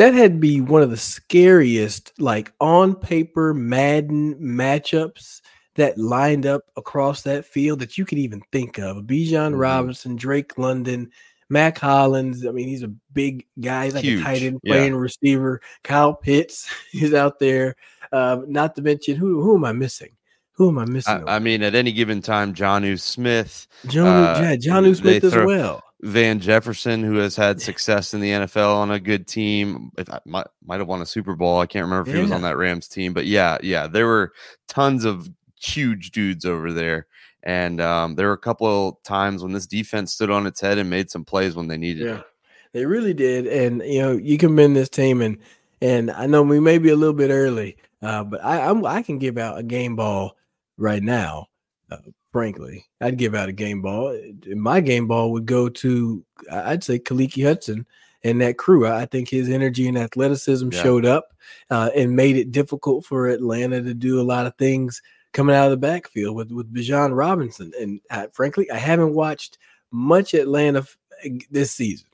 That 0.00 0.14
had 0.14 0.32
to 0.32 0.38
be 0.38 0.62
one 0.62 0.80
of 0.80 0.88
the 0.88 0.96
scariest, 0.96 2.14
like 2.18 2.54
on 2.58 2.94
paper 2.94 3.52
Madden 3.52 4.34
matchups 4.36 5.42
that 5.74 5.98
lined 5.98 6.46
up 6.46 6.62
across 6.78 7.20
that 7.24 7.44
field 7.44 7.80
that 7.80 7.98
you 7.98 8.06
could 8.06 8.16
even 8.16 8.40
think 8.50 8.78
of. 8.78 9.04
Bijan 9.04 9.50
mm-hmm. 9.50 9.56
Robinson, 9.56 10.16
Drake 10.16 10.56
London, 10.56 11.10
Mack 11.50 11.76
Hollins. 11.76 12.46
I 12.46 12.50
mean, 12.50 12.66
he's 12.66 12.82
a 12.82 12.90
big 13.12 13.44
guy. 13.60 13.84
He's 13.84 13.94
like 13.94 14.04
Huge. 14.04 14.22
a 14.22 14.24
tight 14.24 14.40
end 14.40 14.60
playing 14.64 14.94
yeah. 14.94 14.98
receiver. 14.98 15.60
Kyle 15.84 16.14
Pitts, 16.14 16.70
is 16.94 17.12
out 17.12 17.38
there. 17.38 17.76
Uh, 18.10 18.38
not 18.46 18.76
to 18.76 18.80
mention 18.80 19.16
who 19.16 19.42
who 19.42 19.56
am 19.56 19.66
I 19.66 19.72
missing? 19.72 20.16
Who 20.52 20.70
am 20.70 20.78
I 20.78 20.86
missing? 20.86 21.28
I, 21.28 21.36
I 21.36 21.38
mean, 21.40 21.62
at 21.62 21.74
any 21.74 21.92
given 21.92 22.22
time, 22.22 22.54
Jonnu 22.54 22.98
Smith. 22.98 23.68
John, 23.86 24.06
uh, 24.06 24.40
yeah, 24.40 24.56
Jonnu 24.56 24.96
Smith 24.96 25.24
as 25.24 25.36
well. 25.36 25.82
Van 26.02 26.40
Jefferson, 26.40 27.02
who 27.02 27.16
has 27.16 27.36
had 27.36 27.60
success 27.60 28.14
in 28.14 28.20
the 28.20 28.30
NFL 28.30 28.74
on 28.74 28.90
a 28.90 29.00
good 29.00 29.26
team, 29.26 29.90
if 29.98 30.08
might 30.24 30.46
might 30.64 30.78
have 30.78 30.88
won 30.88 31.02
a 31.02 31.06
Super 31.06 31.34
Bowl. 31.36 31.60
I 31.60 31.66
can't 31.66 31.84
remember 31.84 32.08
if 32.08 32.14
yeah. 32.14 32.20
he 32.20 32.22
was 32.22 32.32
on 32.32 32.42
that 32.42 32.56
Rams 32.56 32.88
team, 32.88 33.12
but 33.12 33.26
yeah, 33.26 33.58
yeah, 33.62 33.86
there 33.86 34.06
were 34.06 34.32
tons 34.66 35.04
of 35.04 35.28
huge 35.60 36.10
dudes 36.10 36.44
over 36.44 36.72
there. 36.72 37.06
And 37.42 37.80
um, 37.80 38.14
there 38.14 38.26
were 38.26 38.34
a 38.34 38.38
couple 38.38 38.88
of 38.88 39.02
times 39.02 39.42
when 39.42 39.52
this 39.52 39.66
defense 39.66 40.12
stood 40.12 40.30
on 40.30 40.46
its 40.46 40.60
head 40.60 40.78
and 40.78 40.90
made 40.90 41.10
some 41.10 41.24
plays 41.24 41.54
when 41.54 41.68
they 41.68 41.78
needed 41.78 42.06
yeah, 42.06 42.18
it. 42.18 42.24
They 42.72 42.86
really 42.86 43.14
did. 43.14 43.46
And 43.46 43.82
you 43.82 44.00
know, 44.00 44.12
you 44.12 44.38
commend 44.38 44.76
this 44.76 44.88
team 44.88 45.20
and 45.20 45.38
and 45.82 46.10
I 46.10 46.26
know 46.26 46.42
we 46.42 46.60
may 46.60 46.78
be 46.78 46.90
a 46.90 46.96
little 46.96 47.14
bit 47.14 47.30
early, 47.30 47.76
uh, 48.02 48.24
but 48.24 48.44
I 48.44 48.60
I'm, 48.60 48.84
i 48.84 49.02
can 49.02 49.18
give 49.18 49.38
out 49.38 49.58
a 49.58 49.62
game 49.62 49.96
ball 49.96 50.36
right 50.76 51.02
now. 51.02 51.46
Uh, 51.90 51.98
frankly, 52.32 52.86
I'd 53.00 53.18
give 53.18 53.34
out 53.34 53.48
a 53.48 53.52
game 53.52 53.82
ball. 53.82 54.08
Eh, 54.10 54.54
my 54.54 54.80
game 54.80 55.06
ball 55.06 55.32
would 55.32 55.46
go 55.46 55.68
to 55.68 56.24
I'd 56.50 56.84
say 56.84 56.98
Khaleke 56.98 57.44
Hudson 57.44 57.86
and 58.22 58.40
that 58.40 58.58
crew. 58.58 58.86
I 58.86 59.06
think 59.06 59.28
his 59.28 59.48
energy 59.48 59.88
and 59.88 59.98
athleticism 59.98 60.70
yeah. 60.72 60.82
showed 60.82 61.06
up 61.06 61.28
uh, 61.70 61.90
and 61.96 62.16
made 62.16 62.36
it 62.36 62.52
difficult 62.52 63.04
for 63.04 63.28
Atlanta 63.28 63.82
to 63.82 63.94
do 63.94 64.20
a 64.20 64.22
lot 64.22 64.46
of 64.46 64.54
things 64.56 65.00
coming 65.32 65.54
out 65.54 65.66
of 65.66 65.70
the 65.70 65.76
backfield 65.76 66.36
with 66.36 66.50
with 66.50 66.72
Bijan 66.72 67.16
Robinson. 67.16 67.72
And 67.80 68.00
I, 68.10 68.28
frankly, 68.32 68.70
I 68.70 68.76
haven't 68.76 69.14
watched 69.14 69.58
much 69.90 70.34
Atlanta 70.34 70.86
eh, 71.24 71.38
this 71.50 71.72
season, 71.72 72.08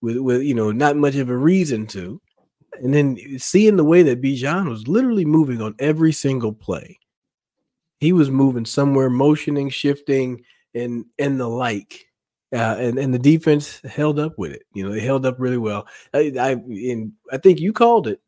with 0.00 0.18
with 0.18 0.42
you 0.42 0.54
know 0.54 0.72
not 0.72 0.96
much 0.96 1.16
of 1.16 1.28
a 1.28 1.36
reason 1.36 1.86
to. 1.88 2.20
And 2.82 2.94
then 2.94 3.18
eh, 3.20 3.38
seeing 3.38 3.76
the 3.76 3.84
way 3.84 4.02
that 4.02 4.22
Bijan 4.22 4.68
was 4.68 4.88
literally 4.88 5.24
moving 5.24 5.62
on 5.62 5.74
every 5.78 6.12
single 6.12 6.52
play, 6.52 6.98
he 8.02 8.12
was 8.12 8.30
moving 8.30 8.64
somewhere, 8.64 9.08
motioning, 9.08 9.70
shifting, 9.70 10.44
and 10.74 11.04
and 11.18 11.38
the 11.40 11.48
like. 11.48 12.06
Uh, 12.54 12.76
and 12.78 12.98
and 12.98 13.14
the 13.14 13.18
defense 13.18 13.80
held 13.84 14.18
up 14.18 14.36
with 14.36 14.52
it. 14.52 14.64
You 14.74 14.84
know, 14.84 14.92
they 14.92 15.00
held 15.00 15.24
up 15.24 15.36
really 15.38 15.56
well. 15.56 15.86
I, 16.12 16.32
I 16.38 16.50
and 16.50 17.12
I 17.32 17.38
think 17.38 17.60
you 17.60 17.72
called 17.72 18.06
it. 18.06 18.20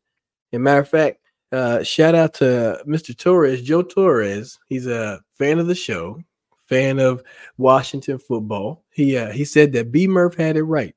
As 0.51 0.57
a 0.57 0.59
matter 0.59 0.79
of 0.79 0.89
fact, 0.89 1.19
uh, 1.51 1.83
shout 1.83 2.15
out 2.15 2.33
to 2.35 2.81
Mr. 2.87 3.15
Torres, 3.15 3.61
Joe 3.61 3.83
Torres. 3.83 4.57
He's 4.67 4.87
a 4.87 5.19
fan 5.37 5.59
of 5.59 5.67
the 5.67 5.75
show, 5.75 6.19
fan 6.67 6.97
of 6.97 7.21
Washington 7.57 8.17
football. 8.17 8.83
He 8.89 9.15
uh, 9.15 9.31
he 9.31 9.45
said 9.45 9.73
that 9.73 9.91
B 9.91 10.07
Murph 10.07 10.35
had 10.35 10.57
it 10.57 10.63
right. 10.63 10.95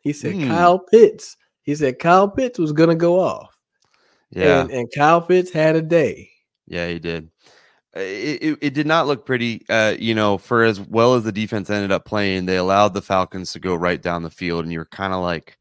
He 0.00 0.12
said 0.12 0.34
mm. 0.34 0.46
Kyle 0.46 0.78
Pitts 0.78 1.36
he 1.68 1.74
said 1.74 1.98
Kyle 1.98 2.26
Pitts 2.30 2.58
was 2.58 2.72
going 2.72 2.88
to 2.88 2.94
go 2.94 3.20
off. 3.20 3.54
Yeah. 4.30 4.62
And, 4.62 4.70
and 4.70 4.88
Kyle 4.94 5.20
Pitts 5.20 5.50
had 5.50 5.76
a 5.76 5.82
day. 5.82 6.30
Yeah, 6.66 6.88
he 6.88 6.98
did. 6.98 7.28
Uh, 7.98 8.02
it, 8.02 8.42
it, 8.42 8.58
it, 8.62 8.74
did 8.74 8.86
not 8.86 9.08
look 9.08 9.26
pretty. 9.26 9.64
Uh, 9.68 9.96
you 9.98 10.14
know, 10.14 10.38
for 10.38 10.62
as 10.62 10.80
well 10.80 11.14
as 11.14 11.24
the 11.24 11.32
defense 11.32 11.68
ended 11.68 11.90
up 11.90 12.04
playing, 12.04 12.46
they 12.46 12.56
allowed 12.56 12.94
the 12.94 13.02
Falcons 13.02 13.52
to 13.52 13.58
go 13.58 13.74
right 13.74 14.00
down 14.00 14.22
the 14.22 14.30
field, 14.30 14.64
and 14.64 14.72
you're 14.72 14.84
kind 14.84 15.12
of 15.12 15.20
like, 15.20 15.58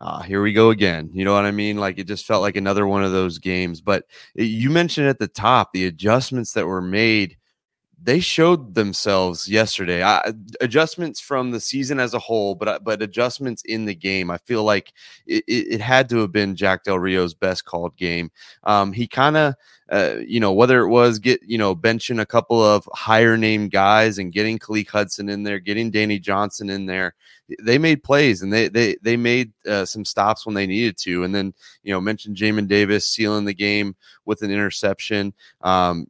ah, 0.00 0.22
here 0.22 0.42
we 0.42 0.52
go 0.52 0.70
again. 0.70 1.10
You 1.12 1.24
know 1.24 1.34
what 1.34 1.44
I 1.44 1.50
mean? 1.50 1.78
Like 1.78 1.98
it 1.98 2.06
just 2.06 2.24
felt 2.24 2.42
like 2.42 2.56
another 2.56 2.86
one 2.86 3.02
of 3.02 3.10
those 3.10 3.38
games. 3.38 3.80
But 3.80 4.04
eh, 4.38 4.44
you 4.44 4.70
mentioned 4.70 5.08
at 5.08 5.18
the 5.18 5.26
top 5.26 5.72
the 5.72 5.86
adjustments 5.86 6.52
that 6.52 6.66
were 6.66 6.82
made 6.82 7.36
they 8.02 8.20
showed 8.20 8.74
themselves 8.74 9.48
yesterday. 9.48 10.02
I, 10.02 10.32
adjustments 10.60 11.18
from 11.18 11.50
the 11.50 11.60
season 11.60 11.98
as 11.98 12.14
a 12.14 12.18
whole, 12.18 12.54
but 12.54 12.84
but 12.84 13.02
adjustments 13.02 13.62
in 13.64 13.84
the 13.86 13.94
game. 13.94 14.30
I 14.30 14.38
feel 14.38 14.64
like 14.64 14.92
it, 15.26 15.44
it 15.46 15.80
had 15.80 16.08
to 16.10 16.18
have 16.18 16.32
been 16.32 16.56
Jack 16.56 16.84
Del 16.84 16.98
Rio's 16.98 17.34
best 17.34 17.64
called 17.64 17.96
game. 17.96 18.30
Um, 18.64 18.92
he 18.92 19.08
kind 19.08 19.36
of, 19.36 19.54
uh, 19.90 20.16
you 20.26 20.40
know, 20.40 20.52
whether 20.52 20.80
it 20.80 20.88
was 20.88 21.18
get 21.18 21.40
you 21.44 21.58
know 21.58 21.74
benching 21.74 22.20
a 22.20 22.26
couple 22.26 22.62
of 22.62 22.88
higher 22.92 23.36
name 23.36 23.68
guys 23.68 24.18
and 24.18 24.32
getting 24.32 24.58
Khaleke 24.58 24.88
Hudson 24.88 25.28
in 25.28 25.44
there, 25.44 25.60
getting 25.60 25.90
Danny 25.90 26.18
Johnson 26.18 26.70
in 26.70 26.86
there. 26.86 27.14
They 27.62 27.78
made 27.78 28.02
plays 28.02 28.42
and 28.42 28.52
they 28.52 28.68
they 28.68 28.96
they 29.02 29.16
made 29.16 29.52
uh, 29.66 29.84
some 29.84 30.04
stops 30.04 30.44
when 30.44 30.56
they 30.56 30.66
needed 30.66 30.96
to, 30.98 31.22
and 31.22 31.32
then 31.34 31.54
you 31.84 31.92
know 31.92 32.00
mentioned 32.00 32.36
Jamin 32.36 32.66
Davis 32.66 33.06
sealing 33.06 33.44
the 33.44 33.54
game 33.54 33.94
with 34.24 34.42
an 34.42 34.50
interception. 34.50 35.32
Um, 35.60 36.08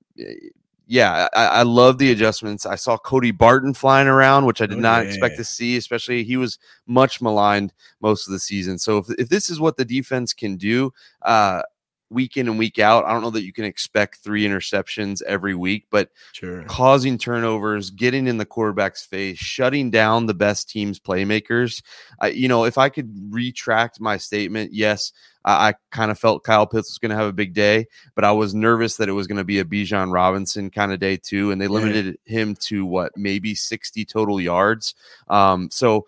yeah, 0.89 1.29
I, 1.35 1.47
I, 1.47 1.63
love 1.63 1.99
the 1.99 2.13
adjustments. 2.13 2.65
I 2.65 2.77
saw 2.77 2.97
Cody 2.97 3.33
Barton 3.33 3.75
flying 3.75 4.07
around, 4.07 4.47
which 4.47 4.63
I 4.63 4.67
did 4.67 4.79
oh, 4.79 4.81
not 4.81 5.03
yeah. 5.03 5.09
expect 5.09 5.37
to 5.37 5.45
see, 5.45 5.77
especially 5.77 6.23
he 6.23 6.37
was 6.37 6.61
much 6.87 7.21
maligned 7.21 7.73
most 8.01 8.29
of 8.29 8.33
the 8.33 8.39
season. 8.39 8.79
So 8.79 8.99
if, 8.99 9.11
if 9.19 9.29
this 9.29 9.51
is 9.51 9.59
what 9.59 9.77
the 9.77 9.85
defense 9.85 10.33
can 10.33 10.57
do, 10.57 10.93
uh, 11.23 11.63
week 12.11 12.37
in 12.37 12.49
and 12.49 12.59
week 12.59 12.79
out. 12.79 13.05
I 13.05 13.13
don't 13.13 13.23
know 13.23 13.31
that 13.31 13.45
you 13.45 13.53
can 13.53 13.65
expect 13.65 14.19
three 14.19 14.45
interceptions 14.45 15.23
every 15.23 15.55
week, 15.55 15.87
but 15.91 16.11
sure. 16.33 16.63
causing 16.65 17.19
turnovers, 17.19 17.91
getting 17.91 18.27
in 18.27 18.39
the 18.39 18.47
quarterback's 18.47 19.05
face, 19.05 19.39
shutting 19.39 19.91
down 19.91 20.27
the 20.27 20.35
best 20.35 20.69
team's 20.69 21.01
playmakers. 21.01 21.83
Uh, 22.23 22.29
you 22.29 22.49
know, 22.49 22.65
if 22.65 22.79
I 22.79 22.89
could 22.89 23.13
retract 23.31 24.01
my 24.01 24.17
statement, 24.17 24.73
yes, 24.73 25.13
I, 25.47 25.69
I 25.69 25.75
kind 25.91 26.11
of 26.11 26.19
felt 26.19 26.45
Kyle 26.45 26.67
Pitts 26.67 26.91
was 26.91 26.99
going 26.99 27.11
to 27.11 27.17
have 27.17 27.29
a 27.29 27.33
big 27.33 27.55
day, 27.55 27.87
but 28.15 28.25
I 28.25 28.33
was 28.33 28.55
nervous 28.55 28.97
that 28.97 29.09
it 29.09 29.13
was 29.13 29.27
going 29.27 29.39
to 29.39 29.45
be 29.45 29.61
a 29.61 29.65
Bijan 29.65 30.13
Robinson 30.13 30.71
kind 30.71 30.93
of 30.93 30.99
day 30.99 31.17
too, 31.17 31.53
and 31.53 31.61
they 31.61 31.69
limited 31.69 32.19
yeah. 32.27 32.39
him 32.39 32.57
to 32.57 32.85
what 32.85 33.13
maybe 33.17 33.55
sixty 33.55 34.05
total 34.05 34.41
yards. 34.41 34.95
Um, 35.29 35.71
so 35.71 36.07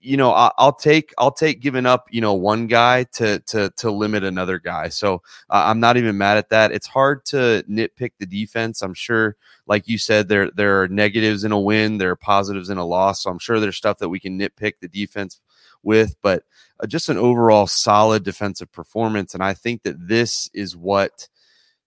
you 0.00 0.16
know 0.16 0.32
I, 0.32 0.50
will 0.58 0.72
take 0.72 1.12
I'll 1.18 1.32
take 1.32 1.60
giving 1.60 1.84
up 1.84 2.06
you 2.10 2.20
know 2.20 2.34
one 2.34 2.66
guy 2.66 3.04
to 3.04 3.40
to 3.40 3.70
to 3.76 3.90
limit 3.90 4.24
another 4.24 4.58
guy. 4.58 4.88
So 4.88 5.16
uh, 5.50 5.64
I'm 5.66 5.80
not 5.80 5.96
even 5.96 6.16
mad 6.16 6.38
at 6.38 6.48
that. 6.50 6.72
It's 6.72 6.86
hard 6.86 7.24
to 7.26 7.64
nitpick 7.68 8.12
the 8.18 8.26
defense. 8.26 8.82
I'm 8.82 8.94
sure, 8.94 9.36
like 9.66 9.88
you 9.88 9.98
said, 9.98 10.28
there 10.28 10.50
there 10.52 10.82
are 10.82 10.88
negatives 10.88 11.44
in 11.44 11.52
a 11.52 11.60
win, 11.60 11.98
there 11.98 12.10
are 12.10 12.16
positives 12.16 12.70
in 12.70 12.78
a 12.78 12.84
loss. 12.84 13.22
So 13.22 13.30
I'm 13.30 13.38
sure 13.38 13.60
there's 13.60 13.76
stuff 13.76 13.98
that 13.98 14.08
we 14.08 14.20
can 14.20 14.38
nitpick 14.38 14.74
the 14.80 14.88
defense 14.88 15.40
with, 15.82 16.16
but 16.22 16.44
uh, 16.82 16.86
just 16.86 17.08
an 17.08 17.16
overall 17.16 17.66
solid 17.66 18.22
defensive 18.22 18.70
performance. 18.72 19.34
And 19.34 19.42
I 19.42 19.54
think 19.54 19.82
that 19.82 19.96
this 20.08 20.48
is 20.54 20.76
what 20.76 21.28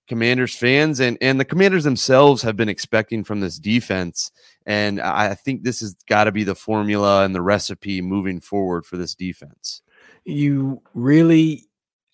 Commanders 0.08 0.56
fans 0.56 1.00
and 1.00 1.18
and 1.22 1.40
the 1.40 1.46
Commanders 1.46 1.86
themselves 1.86 2.42
have 2.42 2.58
been 2.58 2.70
expecting 2.70 3.24
from 3.24 3.40
this 3.40 3.58
defense. 3.58 4.32
And 4.66 5.02
I 5.02 5.34
think 5.34 5.64
this 5.64 5.80
has 5.80 5.96
got 6.08 6.26
to 6.26 6.32
be 6.32 6.44
the 6.44 6.56
formula 6.56 7.24
and 7.24 7.34
the 7.34 7.42
recipe 7.42 8.02
moving 8.02 8.40
forward 8.40 8.86
for 8.86 8.98
this 8.98 9.16
defense. 9.16 9.82
You 10.26 10.82
really, 10.94 11.66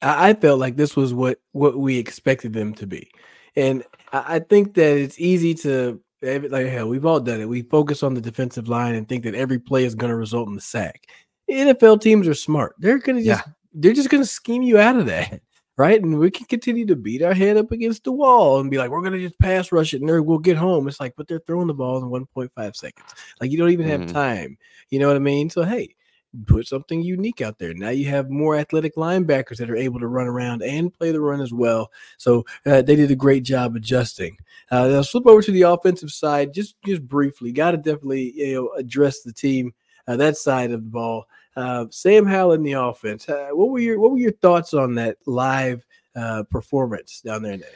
I 0.01 0.33
felt 0.33 0.59
like 0.59 0.75
this 0.77 0.95
was 0.95 1.13
what 1.13 1.39
what 1.51 1.77
we 1.77 1.97
expected 1.97 2.53
them 2.53 2.73
to 2.75 2.87
be, 2.87 3.09
and 3.55 3.83
I 4.13 4.39
think 4.39 4.75
that 4.75 4.97
it's 4.97 5.19
easy 5.19 5.53
to 5.55 5.99
like 6.21 6.67
hell. 6.67 6.89
We've 6.89 7.05
all 7.05 7.19
done 7.19 7.41
it. 7.41 7.49
We 7.49 7.61
focus 7.63 8.03
on 8.03 8.13
the 8.13 8.21
defensive 8.21 8.67
line 8.67 8.95
and 8.95 9.07
think 9.07 9.23
that 9.23 9.35
every 9.35 9.59
play 9.59 9.85
is 9.85 9.95
going 9.95 10.09
to 10.09 10.15
result 10.15 10.47
in 10.47 10.55
the 10.55 10.61
sack. 10.61 11.07
NFL 11.49 12.01
teams 12.01 12.27
are 12.27 12.33
smart. 12.33 12.75
They're 12.79 12.99
gonna 12.99 13.23
just 13.23 13.45
yeah. 13.45 13.53
they're 13.73 13.93
just 13.93 14.09
gonna 14.09 14.25
scheme 14.25 14.61
you 14.61 14.77
out 14.79 14.97
of 14.97 15.05
that. 15.07 15.41
Right. 15.77 16.03
And 16.03 16.19
we 16.19 16.29
can 16.29 16.45
continue 16.45 16.85
to 16.87 16.95
beat 16.97 17.21
our 17.21 17.33
head 17.33 17.55
up 17.55 17.71
against 17.71 18.03
the 18.03 18.11
wall 18.11 18.59
and 18.59 18.69
be 18.69 18.77
like, 18.77 18.89
we're 18.89 19.01
gonna 19.01 19.17
just 19.17 19.39
pass 19.39 19.71
rush 19.71 19.93
it 19.93 20.01
and 20.01 20.25
we'll 20.25 20.37
get 20.37 20.57
home. 20.57 20.89
It's 20.89 20.99
like, 20.99 21.13
but 21.15 21.25
they're 21.29 21.41
throwing 21.47 21.67
the 21.67 21.73
ball 21.73 22.03
in 22.03 22.25
1.5 22.27 22.75
seconds. 22.75 23.15
Like 23.39 23.49
you 23.49 23.57
don't 23.57 23.69
even 23.69 23.87
have 23.87 24.01
mm-hmm. 24.01 24.11
time. 24.11 24.57
You 24.89 24.99
know 24.99 25.07
what 25.07 25.15
I 25.15 25.19
mean? 25.19 25.49
So 25.49 25.63
hey, 25.63 25.95
put 26.45 26.67
something 26.67 27.01
unique 27.01 27.41
out 27.41 27.57
there. 27.57 27.73
Now 27.73 27.89
you 27.89 28.07
have 28.09 28.29
more 28.29 28.55
athletic 28.55 28.95
linebackers 28.95 29.57
that 29.57 29.69
are 29.69 29.75
able 29.75 29.99
to 29.99 30.07
run 30.07 30.27
around 30.27 30.61
and 30.61 30.93
play 30.93 31.11
the 31.11 31.21
run 31.21 31.41
as 31.41 31.53
well. 31.53 31.91
So 32.17 32.45
uh, 32.65 32.81
they 32.81 32.95
did 32.95 33.11
a 33.11 33.15
great 33.15 33.43
job 33.43 33.75
adjusting. 33.75 34.37
Uh, 34.71 34.87
now 34.87 35.03
flip 35.03 35.27
over 35.27 35.41
to 35.41 35.51
the 35.51 35.63
offensive 35.63 36.11
side, 36.11 36.53
just 36.53 36.75
just 36.85 37.07
briefly. 37.07 37.51
Got 37.51 37.71
to 37.71 37.77
definitely 37.77 38.33
you 38.35 38.53
know 38.55 38.71
address 38.77 39.21
the 39.21 39.33
team 39.33 39.73
uh, 40.07 40.17
that 40.17 40.37
side 40.37 40.71
of 40.71 40.83
the 40.83 40.89
ball. 40.89 41.25
Uh, 41.59 41.85
Sam 41.89 42.25
Howell 42.25 42.53
in 42.53 42.63
the 42.63 42.73
offense. 42.73 43.27
Uh, 43.27 43.49
what 43.51 43.69
were 43.69 43.79
your 43.79 43.99
what 43.99 44.11
were 44.11 44.17
your 44.17 44.31
thoughts 44.31 44.73
on 44.73 44.95
that 44.95 45.17
live 45.25 45.85
uh, 46.15 46.43
performance 46.43 47.21
down 47.21 47.43
there? 47.43 47.57
Today? 47.57 47.67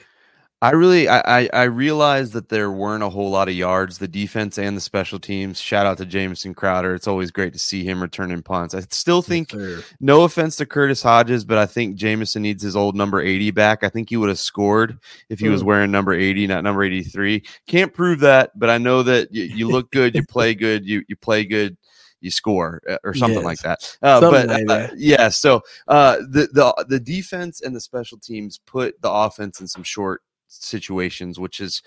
I 0.62 0.70
really 0.70 1.10
I, 1.10 1.50
I 1.52 1.64
realized 1.64 2.32
that 2.32 2.48
there 2.48 2.72
weren't 2.72 3.04
a 3.04 3.10
whole 3.10 3.30
lot 3.30 3.50
of 3.50 3.54
yards. 3.54 3.98
The 3.98 4.08
defense 4.08 4.58
and 4.58 4.78
the 4.78 4.82
special 4.82 5.20
teams. 5.20 5.60
Shout 5.60 5.86
out 5.86 5.98
to 5.98 6.06
Jamison 6.06 6.54
Crowder. 6.54 6.96
It's 6.96 7.10
always 7.10 7.32
great 7.32 7.52
to 7.52 7.60
see 7.60 7.84
him 7.84 8.02
returning 8.02 8.42
punts. 8.42 8.74
I 8.74 8.80
still 8.90 9.22
think, 9.22 9.52
yes, 9.52 9.84
no 10.00 10.22
offense 10.22 10.56
to 10.56 10.66
Curtis 10.66 11.04
Hodges, 11.04 11.44
but 11.44 11.58
I 11.58 11.66
think 11.66 11.98
Jamison 11.98 12.44
needs 12.44 12.64
his 12.64 12.78
old 12.78 12.96
number 12.96 13.20
80 13.20 13.52
back. 13.52 13.84
I 13.84 13.90
think 13.90 14.10
he 14.10 14.16
would 14.16 14.30
have 14.30 14.40
scored 14.40 14.98
if 15.28 15.42
he 15.42 15.50
was 15.50 15.60
hmm. 15.60 15.68
wearing 15.68 15.92
number 15.92 16.14
80, 16.14 16.48
not 16.48 16.64
number 16.64 16.84
83. 16.84 17.44
Can't 17.68 17.94
prove 17.94 18.22
that, 18.22 18.58
but 18.58 18.70
I 18.70 18.78
know 18.78 19.04
that 19.04 19.34
you, 19.34 19.44
you 19.44 19.68
look 19.68 19.92
good, 19.92 20.16
you 20.16 20.24
play 20.26 20.56
good, 20.56 20.86
you 20.86 21.04
you 21.10 21.18
play 21.18 21.44
good 21.44 21.76
you 22.24 22.32
score 22.32 22.82
uh, 22.90 22.98
or 23.04 23.14
something 23.14 23.44
yes. 23.44 23.46
like 23.46 23.60
that. 23.60 23.98
Uh, 24.02 24.22
something 24.22 24.48
but 24.48 24.50
like 24.50 24.70
uh, 24.70 24.88
that. 24.88 24.98
yeah, 24.98 25.30
so 25.30 25.62
uh, 25.88 26.18
the 26.30 26.48
the 26.54 26.86
the 26.88 27.00
defense 27.00 27.62
and 27.62 27.76
the 27.76 27.82
special 27.82 28.18
teams 28.18 28.60
put 28.66 29.00
the 29.02 29.12
offense 29.12 29.60
in 29.60 29.68
some 29.68 29.84
short 29.84 30.22
situations, 30.48 31.40
which 31.40 31.60
is. 31.60 31.82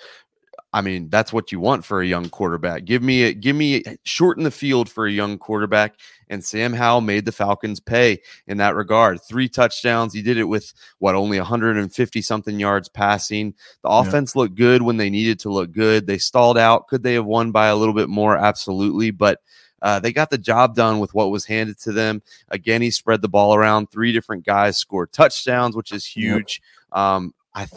I 0.73 0.83
mean, 0.83 1.09
that's 1.09 1.33
what 1.33 1.53
you 1.53 1.61
want 1.61 1.85
for 1.85 2.03
a 2.03 2.07
young 2.07 2.29
quarterback. 2.29 2.85
Give 2.85 3.03
me 3.03 3.25
a, 3.25 3.33
give 3.33 3.57
me 3.57 3.77
a, 3.77 3.97
shorten 4.05 4.45
the 4.45 4.51
field 4.51 4.91
for 4.91 5.07
a 5.07 5.13
young 5.13 5.39
quarterback, 5.39 5.95
and 6.29 6.45
Sam 6.45 6.73
Howell 6.73 7.03
made 7.03 7.25
the 7.25 7.33
Falcons 7.33 7.81
pay 7.81 8.19
in 8.47 8.59
that 8.59 8.75
regard. 8.75 9.21
Three 9.23 9.49
touchdowns. 9.49 10.13
He 10.13 10.23
did 10.23 10.37
it 10.37 10.45
with 10.45 10.73
what 10.99 11.15
only 11.15 11.39
150 11.39 12.21
something 12.21 12.59
yards 12.61 12.89
passing. 12.91 13.55
The 13.83 13.89
offense 13.89 14.35
yeah. 14.35 14.43
looked 14.43 14.55
good 14.57 14.83
when 14.83 14.97
they 14.99 15.09
needed 15.09 15.39
to 15.41 15.51
look 15.51 15.73
good. 15.73 16.07
They 16.07 16.19
stalled 16.19 16.59
out. 16.59 16.89
Could 16.89 17.03
they 17.03 17.15
have 17.15 17.27
won 17.27 17.53
by 17.53 17.69
a 17.69 17.77
little 17.77 17.95
bit 17.95 18.11
more? 18.11 18.37
Absolutely, 18.37 19.13
but 19.13 19.41
uh, 19.87 20.01
they 20.01 20.13
got 20.13 20.31
the 20.31 20.37
job 20.37 20.75
done 20.75 20.99
with 20.99 21.15
what 21.15 21.31
was 21.31 21.45
handed 21.45 21.79
to 21.79 21.93
them. 21.93 22.21
Again, 22.49 22.83
he 22.83 22.91
spread 22.91 23.23
the 23.23 23.29
ball 23.29 23.55
around. 23.55 23.89
Three 23.89 24.11
different 24.11 24.45
guys 24.45 24.77
scored 24.77 25.13
touchdowns, 25.13 25.77
which 25.77 25.93
is 25.93 26.05
huge. 26.05 26.61
Yep. 26.93 26.99
Um, 27.01 27.35
I, 27.55 27.69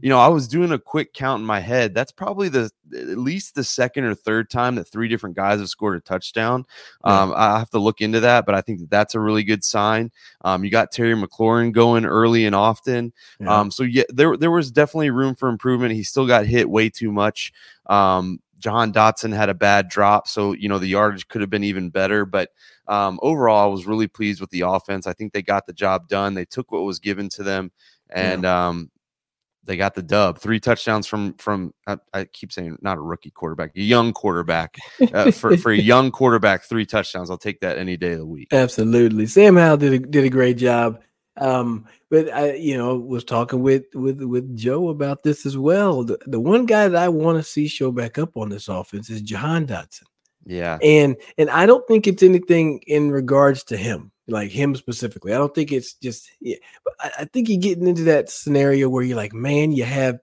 you 0.00 0.08
know, 0.08 0.20
I 0.20 0.28
was 0.28 0.46
doing 0.46 0.70
a 0.70 0.78
quick 0.78 1.12
count 1.12 1.40
in 1.40 1.46
my 1.46 1.58
head. 1.58 1.92
That's 1.92 2.12
probably 2.12 2.48
the 2.48 2.70
at 2.94 3.18
least 3.18 3.56
the 3.56 3.64
second 3.64 4.04
or 4.04 4.14
third 4.14 4.48
time 4.48 4.76
that 4.76 4.84
three 4.84 5.08
different 5.08 5.34
guys 5.34 5.58
have 5.58 5.68
scored 5.68 5.96
a 5.96 6.00
touchdown. 6.00 6.64
Um, 7.02 7.34
I 7.36 7.58
have 7.58 7.70
to 7.70 7.80
look 7.80 8.00
into 8.00 8.20
that, 8.20 8.46
but 8.46 8.54
I 8.54 8.60
think 8.60 8.78
that 8.78 8.90
that's 8.90 9.16
a 9.16 9.20
really 9.20 9.42
good 9.42 9.64
sign. 9.64 10.12
Um, 10.42 10.62
you 10.62 10.70
got 10.70 10.92
Terry 10.92 11.14
McLaurin 11.14 11.72
going 11.72 12.06
early 12.06 12.46
and 12.46 12.54
often. 12.54 13.12
Yeah. 13.40 13.58
Um, 13.58 13.72
so 13.72 13.82
yeah, 13.82 14.04
there 14.08 14.36
there 14.36 14.52
was 14.52 14.70
definitely 14.70 15.10
room 15.10 15.34
for 15.34 15.48
improvement. 15.48 15.94
He 15.94 16.04
still 16.04 16.28
got 16.28 16.46
hit 16.46 16.70
way 16.70 16.90
too 16.90 17.10
much. 17.10 17.52
Um, 17.86 18.38
Jahan 18.58 18.92
Dotson 18.92 19.34
had 19.34 19.48
a 19.48 19.54
bad 19.54 19.88
drop, 19.88 20.28
so 20.28 20.52
you 20.52 20.68
know 20.68 20.78
the 20.78 20.86
yardage 20.86 21.28
could 21.28 21.40
have 21.40 21.50
been 21.50 21.64
even 21.64 21.90
better. 21.90 22.24
But 22.24 22.50
um, 22.88 23.18
overall, 23.22 23.68
I 23.68 23.70
was 23.70 23.86
really 23.86 24.08
pleased 24.08 24.40
with 24.40 24.50
the 24.50 24.62
offense. 24.62 25.06
I 25.06 25.12
think 25.12 25.32
they 25.32 25.42
got 25.42 25.66
the 25.66 25.72
job 25.72 26.08
done. 26.08 26.34
They 26.34 26.44
took 26.44 26.72
what 26.72 26.82
was 26.82 26.98
given 26.98 27.28
to 27.30 27.42
them, 27.42 27.70
and 28.10 28.44
yeah. 28.44 28.68
um, 28.68 28.90
they 29.64 29.76
got 29.76 29.94
the 29.94 30.02
dub. 30.02 30.38
Three 30.38 30.60
touchdowns 30.60 31.06
from 31.06 31.34
from 31.34 31.74
I, 31.86 31.98
I, 32.14 32.24
keep 32.24 32.52
saying 32.52 32.78
not 32.80 32.98
a 32.98 33.00
rookie 33.00 33.30
quarterback, 33.30 33.72
a 33.76 33.80
young 33.80 34.12
quarterback. 34.12 34.76
Uh, 35.12 35.30
for 35.30 35.56
for 35.56 35.72
a 35.72 35.76
young 35.76 36.10
quarterback, 36.10 36.62
three 36.64 36.86
touchdowns. 36.86 37.30
I'll 37.30 37.38
take 37.38 37.60
that 37.60 37.78
any 37.78 37.96
day 37.96 38.12
of 38.12 38.18
the 38.18 38.26
week. 38.26 38.48
Absolutely, 38.52 39.26
Sam 39.26 39.56
Howell 39.56 39.76
did 39.76 39.92
a, 39.92 39.98
did 39.98 40.24
a 40.24 40.30
great 40.30 40.56
job. 40.56 41.00
Um, 41.38 41.86
but 42.10 42.32
I, 42.32 42.54
you 42.54 42.76
know, 42.76 42.96
was 42.96 43.24
talking 43.24 43.62
with 43.62 43.84
with 43.94 44.22
with 44.22 44.56
Joe 44.56 44.88
about 44.88 45.22
this 45.22 45.44
as 45.44 45.58
well. 45.58 46.04
The, 46.04 46.18
the 46.26 46.40
one 46.40 46.66
guy 46.66 46.88
that 46.88 47.02
I 47.02 47.08
want 47.08 47.38
to 47.38 47.42
see 47.42 47.68
show 47.68 47.92
back 47.92 48.18
up 48.18 48.36
on 48.36 48.48
this 48.48 48.68
offense 48.68 49.10
is 49.10 49.22
Jahan 49.22 49.66
Dotson. 49.66 50.04
Yeah, 50.46 50.78
and 50.82 51.16
and 51.36 51.50
I 51.50 51.66
don't 51.66 51.86
think 51.86 52.06
it's 52.06 52.22
anything 52.22 52.80
in 52.86 53.10
regards 53.10 53.64
to 53.64 53.76
him, 53.76 54.12
like 54.28 54.50
him 54.50 54.74
specifically. 54.74 55.34
I 55.34 55.38
don't 55.38 55.54
think 55.54 55.72
it's 55.72 55.94
just. 55.94 56.30
Yeah, 56.40 56.56
but 56.84 56.94
I, 57.00 57.10
I 57.20 57.24
think 57.24 57.48
you're 57.48 57.60
getting 57.60 57.88
into 57.88 58.04
that 58.04 58.30
scenario 58.30 58.88
where 58.88 59.02
you're 59.02 59.16
like, 59.16 59.34
man, 59.34 59.72
you 59.72 59.84
have 59.84 60.18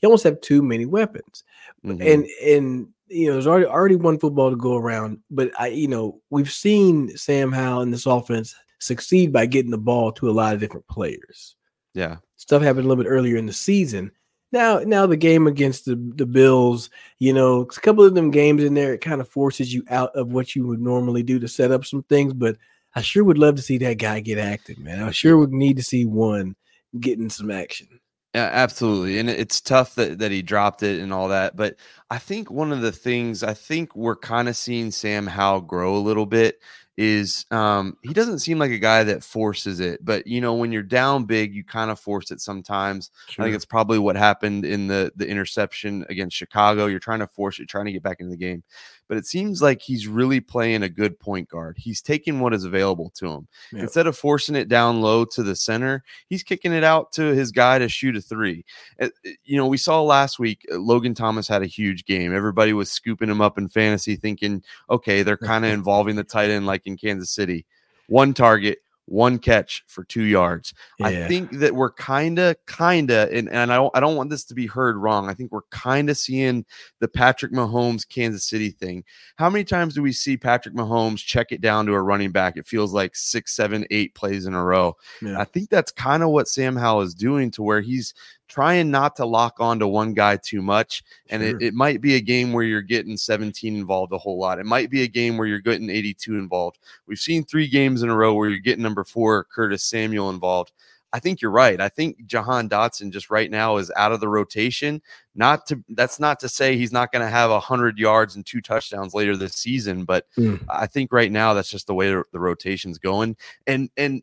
you 0.00 0.06
almost 0.06 0.24
have 0.24 0.40
too 0.40 0.62
many 0.62 0.86
weapons, 0.86 1.44
mm-hmm. 1.84 2.00
and 2.00 2.26
and 2.44 2.88
you 3.08 3.26
know, 3.26 3.32
there's 3.32 3.46
already 3.46 3.66
already 3.66 3.96
one 3.96 4.18
football 4.18 4.50
to 4.50 4.56
go 4.56 4.76
around. 4.76 5.18
But 5.30 5.50
I, 5.58 5.68
you 5.68 5.88
know, 5.88 6.20
we've 6.30 6.50
seen 6.50 7.16
Sam 7.16 7.52
Howell 7.52 7.82
in 7.82 7.90
this 7.90 8.06
offense 8.06 8.54
succeed 8.84 9.32
by 9.32 9.46
getting 9.46 9.70
the 9.70 9.78
ball 9.78 10.12
to 10.12 10.28
a 10.28 10.32
lot 10.32 10.54
of 10.54 10.60
different 10.60 10.86
players. 10.88 11.56
Yeah. 11.94 12.16
Stuff 12.36 12.62
happened 12.62 12.84
a 12.84 12.88
little 12.88 13.02
bit 13.02 13.10
earlier 13.10 13.36
in 13.36 13.46
the 13.46 13.52
season. 13.52 14.10
Now, 14.52 14.78
now 14.80 15.06
the 15.06 15.16
game 15.16 15.46
against 15.46 15.84
the, 15.84 15.96
the 16.14 16.26
Bills, 16.26 16.90
you 17.18 17.32
know, 17.32 17.62
a 17.62 17.66
couple 17.66 18.04
of 18.04 18.14
them 18.14 18.30
games 18.30 18.62
in 18.62 18.74
there, 18.74 18.94
it 18.94 19.00
kind 19.00 19.20
of 19.20 19.28
forces 19.28 19.74
you 19.74 19.84
out 19.88 20.14
of 20.14 20.32
what 20.32 20.54
you 20.54 20.66
would 20.66 20.80
normally 20.80 21.22
do 21.22 21.38
to 21.40 21.48
set 21.48 21.72
up 21.72 21.84
some 21.84 22.04
things. 22.04 22.32
But 22.32 22.56
I 22.94 23.02
sure 23.02 23.24
would 23.24 23.38
love 23.38 23.56
to 23.56 23.62
see 23.62 23.78
that 23.78 23.98
guy 23.98 24.20
get 24.20 24.38
active, 24.38 24.78
man. 24.78 25.02
I 25.02 25.10
sure 25.10 25.36
would 25.38 25.52
need 25.52 25.76
to 25.78 25.82
see 25.82 26.04
one 26.04 26.54
getting 27.00 27.30
some 27.30 27.50
action. 27.50 27.88
Yeah, 28.34 28.50
absolutely. 28.52 29.18
And 29.18 29.30
it's 29.30 29.60
tough 29.60 29.94
that, 29.94 30.18
that 30.18 30.32
he 30.32 30.42
dropped 30.42 30.82
it 30.82 31.00
and 31.00 31.12
all 31.12 31.28
that. 31.28 31.56
But 31.56 31.76
I 32.10 32.18
think 32.18 32.50
one 32.50 32.72
of 32.72 32.80
the 32.80 32.92
things 32.92 33.44
I 33.44 33.54
think 33.54 33.94
we're 33.94 34.16
kind 34.16 34.48
of 34.48 34.56
seeing 34.56 34.90
Sam 34.90 35.26
Howell 35.26 35.62
grow 35.62 35.96
a 35.96 35.98
little 35.98 36.26
bit 36.26 36.60
is 36.96 37.44
um, 37.50 37.96
he 38.02 38.12
doesn't 38.12 38.38
seem 38.38 38.58
like 38.58 38.70
a 38.70 38.78
guy 38.78 39.02
that 39.04 39.24
forces 39.24 39.80
it, 39.80 40.04
but 40.04 40.26
you 40.26 40.40
know 40.40 40.54
when 40.54 40.70
you're 40.70 40.82
down 40.82 41.24
big, 41.24 41.54
you 41.54 41.64
kind 41.64 41.90
of 41.90 41.98
force 41.98 42.30
it 42.30 42.40
sometimes. 42.40 43.10
Sure. 43.28 43.44
I 43.44 43.46
think 43.46 43.56
it's 43.56 43.64
probably 43.64 43.98
what 43.98 44.16
happened 44.16 44.64
in 44.64 44.86
the 44.86 45.12
the 45.16 45.26
interception 45.26 46.04
against 46.08 46.36
Chicago. 46.36 46.86
You're 46.86 47.00
trying 47.00 47.18
to 47.20 47.26
force 47.26 47.58
it, 47.58 47.68
trying 47.68 47.86
to 47.86 47.92
get 47.92 48.02
back 48.02 48.20
into 48.20 48.30
the 48.30 48.36
game 48.36 48.62
but 49.08 49.16
it 49.16 49.26
seems 49.26 49.60
like 49.60 49.82
he's 49.82 50.06
really 50.06 50.40
playing 50.40 50.82
a 50.82 50.88
good 50.88 51.18
point 51.18 51.48
guard. 51.48 51.76
He's 51.78 52.00
taking 52.00 52.40
what 52.40 52.54
is 52.54 52.64
available 52.64 53.10
to 53.16 53.28
him. 53.28 53.48
Yep. 53.72 53.82
Instead 53.82 54.06
of 54.06 54.16
forcing 54.16 54.56
it 54.56 54.68
down 54.68 55.00
low 55.00 55.24
to 55.26 55.42
the 55.42 55.56
center, 55.56 56.02
he's 56.28 56.42
kicking 56.42 56.72
it 56.72 56.84
out 56.84 57.12
to 57.12 57.22
his 57.34 57.52
guy 57.52 57.78
to 57.78 57.88
shoot 57.88 58.16
a 58.16 58.20
three. 58.20 58.64
Eh, 58.98 59.08
eh, 59.24 59.32
you 59.44 59.56
know, 59.56 59.66
we 59.66 59.76
saw 59.76 60.02
last 60.02 60.38
week 60.38 60.66
uh, 60.72 60.78
Logan 60.78 61.14
Thomas 61.14 61.48
had 61.48 61.62
a 61.62 61.66
huge 61.66 62.04
game. 62.04 62.34
Everybody 62.34 62.72
was 62.72 62.90
scooping 62.90 63.30
him 63.30 63.40
up 63.40 63.58
in 63.58 63.68
fantasy, 63.68 64.16
thinking, 64.16 64.62
okay, 64.88 65.22
they're 65.22 65.36
kind 65.36 65.64
of 65.64 65.72
involving 65.72 66.16
the 66.16 66.24
tight 66.24 66.50
end 66.50 66.66
like 66.66 66.86
in 66.86 66.96
Kansas 66.96 67.30
City. 67.30 67.66
One 68.08 68.34
target, 68.34 68.78
one 69.06 69.38
catch 69.38 69.84
for 69.86 70.02
two 70.04 70.22
yards. 70.22 70.72
Yeah. 70.98 71.06
I 71.06 71.28
think 71.28 71.50
that 71.58 71.74
we're 71.74 71.92
kind 71.92 72.38
of, 72.38 72.56
kind 72.66 73.10
of, 73.10 73.30
and, 73.30 73.50
and 73.50 73.72
I 73.72 73.76
don't, 73.76 73.94
I 73.94 74.00
don't 74.00 74.16
want 74.16 74.30
this 74.30 74.44
to 74.44 74.54
be 74.54 74.66
heard 74.66 74.96
wrong. 74.96 75.28
I 75.28 75.34
think 75.34 75.52
we're 75.52 75.62
kind 75.70 76.08
of 76.08 76.16
seeing 76.16 76.64
the 77.00 77.08
Patrick 77.08 77.52
Mahomes 77.52 78.08
Kansas 78.08 78.48
City 78.48 78.70
thing. 78.70 79.04
How 79.36 79.50
many 79.50 79.64
times 79.64 79.94
do 79.94 80.02
we 80.02 80.12
see 80.12 80.36
Patrick 80.36 80.74
Mahomes 80.74 81.18
check 81.18 81.52
it 81.52 81.60
down 81.60 81.86
to 81.86 81.92
a 81.92 82.02
running 82.02 82.32
back? 82.32 82.56
It 82.56 82.66
feels 82.66 82.92
like 82.92 83.14
six, 83.14 83.54
seven, 83.54 83.86
eight 83.90 84.14
plays 84.14 84.46
in 84.46 84.54
a 84.54 84.64
row. 84.64 84.96
Yeah. 85.20 85.38
I 85.38 85.44
think 85.44 85.68
that's 85.68 85.92
kind 85.92 86.22
of 86.22 86.30
what 86.30 86.48
Sam 86.48 86.74
Howell 86.74 87.02
is 87.02 87.14
doing 87.14 87.50
to 87.52 87.62
where 87.62 87.82
he's 87.82 88.14
trying 88.54 88.88
not 88.88 89.16
to 89.16 89.26
lock 89.26 89.56
on 89.58 89.80
to 89.80 89.88
one 89.88 90.14
guy 90.14 90.36
too 90.36 90.62
much. 90.62 91.02
And 91.28 91.42
sure. 91.42 91.56
it, 91.56 91.62
it 91.62 91.74
might 91.74 92.00
be 92.00 92.14
a 92.14 92.20
game 92.20 92.52
where 92.52 92.62
you're 92.62 92.82
getting 92.82 93.16
17 93.16 93.74
involved 93.74 94.12
a 94.12 94.18
whole 94.18 94.38
lot. 94.38 94.60
It 94.60 94.66
might 94.66 94.90
be 94.90 95.02
a 95.02 95.08
game 95.08 95.36
where 95.36 95.48
you're 95.48 95.58
getting 95.58 95.90
82 95.90 96.34
involved. 96.36 96.78
We've 97.08 97.18
seen 97.18 97.42
three 97.42 97.66
games 97.66 98.04
in 98.04 98.10
a 98.10 98.16
row 98.16 98.32
where 98.32 98.48
you're 98.48 98.60
getting 98.60 98.84
number 98.84 99.02
four, 99.02 99.42
Curtis 99.52 99.82
Samuel, 99.82 100.30
involved. 100.30 100.70
I 101.12 101.18
think 101.18 101.40
you're 101.40 101.50
right. 101.50 101.80
I 101.80 101.88
think 101.88 102.26
Jahan 102.26 102.68
Dotson 102.68 103.10
just 103.10 103.28
right 103.28 103.50
now 103.50 103.76
is 103.76 103.90
out 103.96 104.12
of 104.12 104.20
the 104.20 104.28
rotation. 104.28 105.02
Not 105.34 105.66
to 105.66 105.82
that's 105.90 106.20
not 106.20 106.38
to 106.40 106.48
say 106.48 106.76
he's 106.76 106.92
not 106.92 107.10
going 107.10 107.24
to 107.24 107.30
have 107.30 107.50
a 107.50 107.60
hundred 107.60 107.98
yards 107.98 108.36
and 108.36 108.46
two 108.46 108.60
touchdowns 108.60 109.14
later 109.14 109.36
this 109.36 109.54
season, 109.54 110.04
but 110.04 110.26
mm. 110.38 110.60
I 110.68 110.86
think 110.86 111.12
right 111.12 111.30
now 111.30 111.54
that's 111.54 111.70
just 111.70 111.88
the 111.88 111.94
way 111.94 112.10
the 112.10 112.24
rotation's 112.40 112.98
going. 112.98 113.36
And 113.66 113.90
and 113.96 114.22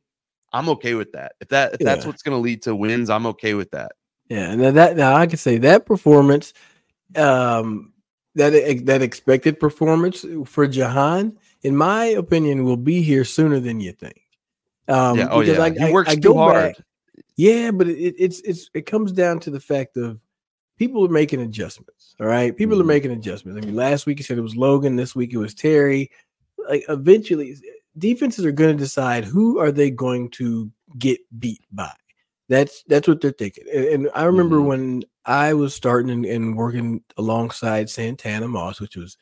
I'm 0.53 0.69
okay 0.69 0.95
with 0.95 1.11
that. 1.13 1.33
If 1.39 1.49
that 1.49 1.73
if 1.73 1.81
yeah. 1.81 1.85
that's 1.85 2.05
what's 2.05 2.23
going 2.23 2.35
to 2.37 2.41
lead 2.41 2.61
to 2.63 2.75
wins, 2.75 3.09
I'm 3.09 3.25
okay 3.25 3.53
with 3.53 3.71
that. 3.71 3.93
Yeah, 4.31 4.49
and 4.49 4.77
that 4.77 4.95
now 4.95 5.13
I 5.13 5.27
can 5.27 5.37
say 5.37 5.57
that 5.57 5.85
performance, 5.85 6.53
um, 7.17 7.91
that 8.35 8.51
that 8.85 9.01
expected 9.01 9.59
performance 9.59 10.25
for 10.45 10.67
Jahan, 10.67 11.37
in 11.63 11.75
my 11.75 12.05
opinion, 12.05 12.63
will 12.63 12.77
be 12.77 13.01
here 13.01 13.25
sooner 13.25 13.59
than 13.59 13.81
you 13.81 13.91
think. 13.91 14.21
Um, 14.87 15.17
yeah, 15.17 15.27
oh 15.29 15.41
yeah, 15.41 15.61
I, 15.61 15.71
he 15.71 15.91
works 15.91 16.11
I, 16.11 16.13
I 16.13 16.15
too 16.15 16.35
hard. 16.35 16.77
Back, 16.77 16.85
yeah, 17.35 17.71
but 17.71 17.89
it, 17.89 18.15
it's 18.17 18.39
it's 18.45 18.69
it 18.73 18.85
comes 18.85 19.11
down 19.11 19.41
to 19.41 19.49
the 19.49 19.59
fact 19.59 19.97
of 19.97 20.17
people 20.77 21.05
are 21.05 21.09
making 21.09 21.41
adjustments. 21.41 22.15
All 22.17 22.25
right, 22.25 22.55
people 22.55 22.75
mm-hmm. 22.75 22.83
are 22.83 22.93
making 22.93 23.11
adjustments. 23.11 23.61
I 23.61 23.65
mean, 23.65 23.75
last 23.75 24.05
week 24.05 24.17
you 24.17 24.23
said 24.23 24.37
it 24.37 24.41
was 24.41 24.55
Logan. 24.55 24.95
This 24.95 25.13
week 25.13 25.33
it 25.33 25.39
was 25.39 25.53
Terry. 25.53 26.09
Like 26.69 26.85
eventually, 26.87 27.57
defenses 27.97 28.45
are 28.45 28.53
going 28.53 28.77
to 28.77 28.81
decide 28.81 29.25
who 29.25 29.59
are 29.59 29.73
they 29.73 29.91
going 29.91 30.29
to 30.29 30.71
get 30.97 31.19
beat 31.37 31.65
by. 31.73 31.91
That's 32.51 32.83
that's 32.83 33.07
what 33.07 33.21
they're 33.21 33.31
thinking. 33.31 33.63
And, 33.73 33.85
and 33.85 34.09
I 34.13 34.25
remember 34.25 34.57
mm-hmm. 34.57 34.67
when 34.67 35.03
I 35.25 35.53
was 35.53 35.73
starting 35.73 36.11
and, 36.11 36.25
and, 36.25 36.57
working 36.57 37.01
alongside 37.15 37.89
Santana 37.89 38.49
Moss, 38.49 38.81
which 38.81 38.97
was 38.97 39.15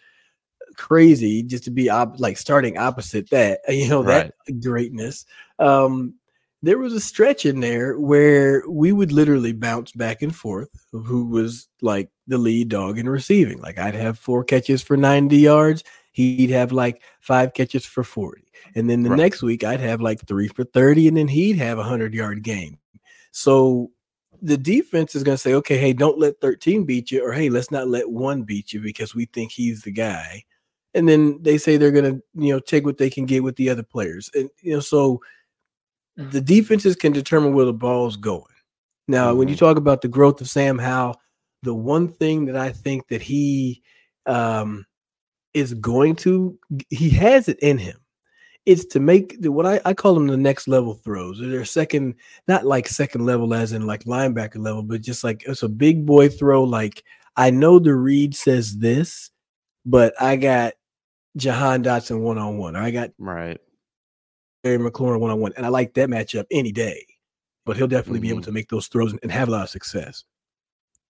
crazy 0.78 1.44
just 1.44 1.63
to 1.65 1.72
be 1.72 1.92
op- 1.92 2.20
like 2.20 2.38
starting 2.38 2.80
opposite 2.80 3.30
that, 3.30 3.60
you 3.70 3.88
know, 3.88 4.04
right. 4.04 4.32
that 4.48 4.62
greatness. 4.62 5.28
Um, 5.60 6.15
there 6.63 6.80
was 6.80 6.94
a 6.94 7.00
stretch 7.00 7.46
in 7.46 7.60
there 7.60 8.00
where 8.00 8.63
we 8.68 8.92
would 8.92 9.12
literally 9.12 9.54
bounce 9.54 9.92
back 9.92 10.24
and 10.24 10.36
forth 10.36 10.70
of 10.92 11.06
who 11.06 11.28
was 11.28 11.68
like 11.84 12.10
the 12.26 12.39
lead 12.39 12.70
dog 12.70 12.98
in 12.98 13.08
receiving. 13.08 13.62
Like 13.62 13.78
I'd 13.78 13.94
have 13.94 14.18
four 14.18 14.44
catches 14.44 14.82
for 14.82 14.98
90 14.98 15.38
yards, 15.38 15.84
he'd 16.13 16.50
have 16.50 16.72
like 16.72 17.04
five 17.20 17.54
catches 17.54 17.86
for 17.86 18.04
40. 18.04 18.42
And 18.74 18.89
then 18.89 19.04
the 19.04 19.12
right. 19.12 19.18
next 19.18 19.44
week 19.44 19.63
I'd 19.63 19.82
have 19.82 20.02
like 20.02 20.26
three 20.26 20.48
for 20.48 20.63
30, 20.63 21.10
and 21.10 21.18
then 21.18 21.28
he'd 21.28 21.58
have 21.58 21.78
a 21.78 21.84
hundred 21.84 22.15
yard 22.15 22.42
game. 22.42 22.80
So 23.32 23.92
the 24.42 24.58
defense 24.58 25.15
is 25.15 25.24
going 25.24 25.36
to 25.36 25.42
say, 25.42 25.54
okay, 25.56 25.78
hey, 25.78 25.94
don't 25.94 26.20
let 26.20 26.39
13 26.42 26.86
beat 26.86 27.12
you, 27.12 27.26
or 27.26 27.32
hey, 27.34 27.50
let's 27.50 27.72
not 27.72 27.88
let 27.88 28.10
one 28.10 28.44
beat 28.44 28.74
you 28.74 28.82
because 28.82 29.13
we 29.13 29.26
think 29.26 29.52
he's 29.52 29.82
the 29.82 29.92
guy. 29.92 30.44
And 30.94 31.08
then 31.08 31.42
they 31.42 31.58
say 31.58 31.78
they're 31.78 31.92
going 31.92 32.15
to, 32.15 32.24
you 32.34 32.54
know, 32.54 32.60
take 32.60 32.86
what 32.86 32.98
they 32.98 33.10
can 33.10 33.26
get 33.26 33.44
with 33.44 33.56
the 33.58 33.70
other 33.70 33.84
players. 33.84 34.30
And, 34.34 34.50
you 34.62 34.74
know, 34.74 34.80
so 34.80 35.22
the 36.15 36.42
defenses 36.42 36.96
can 36.96 37.12
determine 37.12 37.54
where 37.54 37.65
the 37.65 37.74
ball's 37.74 38.18
going. 38.18 38.44
Now, 39.08 39.34
when 39.34 39.48
you 39.48 39.56
mm-hmm. 39.56 39.65
talk 39.65 39.78
about 39.78 40.02
the 40.02 40.08
growth 40.08 40.42
of 40.42 40.50
Sam 40.50 40.78
Howell, 40.78 41.20
the 41.63 41.74
one 41.74 42.08
thing 42.08 42.46
that 42.46 42.56
I 42.56 42.72
think 42.72 43.08
that 43.10 43.22
he 43.22 43.82
um, 44.26 44.86
is 45.54 45.74
going 45.76 46.15
to, 46.18 46.58
he 46.89 47.10
has 47.12 47.48
it 47.48 47.60
in 47.60 47.78
him 47.78 47.98
it's 48.69 48.86
to 48.86 48.99
make 48.99 49.36
what 49.41 49.65
I, 49.65 49.82
I 49.84 49.95
call 49.95 50.13
them 50.13 50.27
the 50.27 50.38
next 50.38 50.67
level 50.67 50.93
throws. 50.93 51.39
They're 51.41 51.65
second, 51.65 52.13
not 52.47 52.67
like 52.67 52.88
second 52.88 53.25
level 53.25 53.55
as 53.55 53.71
in 53.71 53.88
like 53.88 54.03
linebacker 54.03 54.60
level, 54.60 54.84
but 54.84 55.01
just 55.01 55.23
like 55.23 55.43
it's 55.47 55.63
a 55.63 55.67
big 55.67 56.05
boy 56.05 56.29
throw. 56.29 56.63
Like 56.63 57.03
I 57.36 57.49
know 57.49 57.79
the 57.79 57.95
read 57.95 58.36
says 58.36 58.77
this, 58.77 59.32
but 59.88 60.13
I 60.21 60.36
got 60.36 60.73
Jahan 61.36 61.84
Dotson 61.84 62.19
one 62.19 62.38
on 62.38 62.60
one. 62.60 62.75
I 62.75 62.91
got 62.91 63.10
right 63.17 63.60
Terry 64.63 64.77
McLaurin 64.77 65.19
one 65.19 65.32
on 65.32 65.39
one, 65.39 65.53
and 65.58 65.65
I 65.65 65.69
like 65.69 65.95
that 65.95 66.10
matchup 66.10 66.45
any 66.51 66.71
day. 66.71 67.03
But 67.65 67.75
he'll 67.75 67.88
definitely 67.88 68.19
mm-hmm. 68.19 68.21
be 68.21 68.29
able 68.29 68.39
mm-hmm. 68.41 68.45
to 68.45 68.51
make 68.51 68.69
those 68.69 68.88
throws 68.88 69.15
and 69.23 69.32
have 69.32 69.47
a 69.47 69.51
lot 69.51 69.63
of 69.63 69.69
success. 69.69 70.25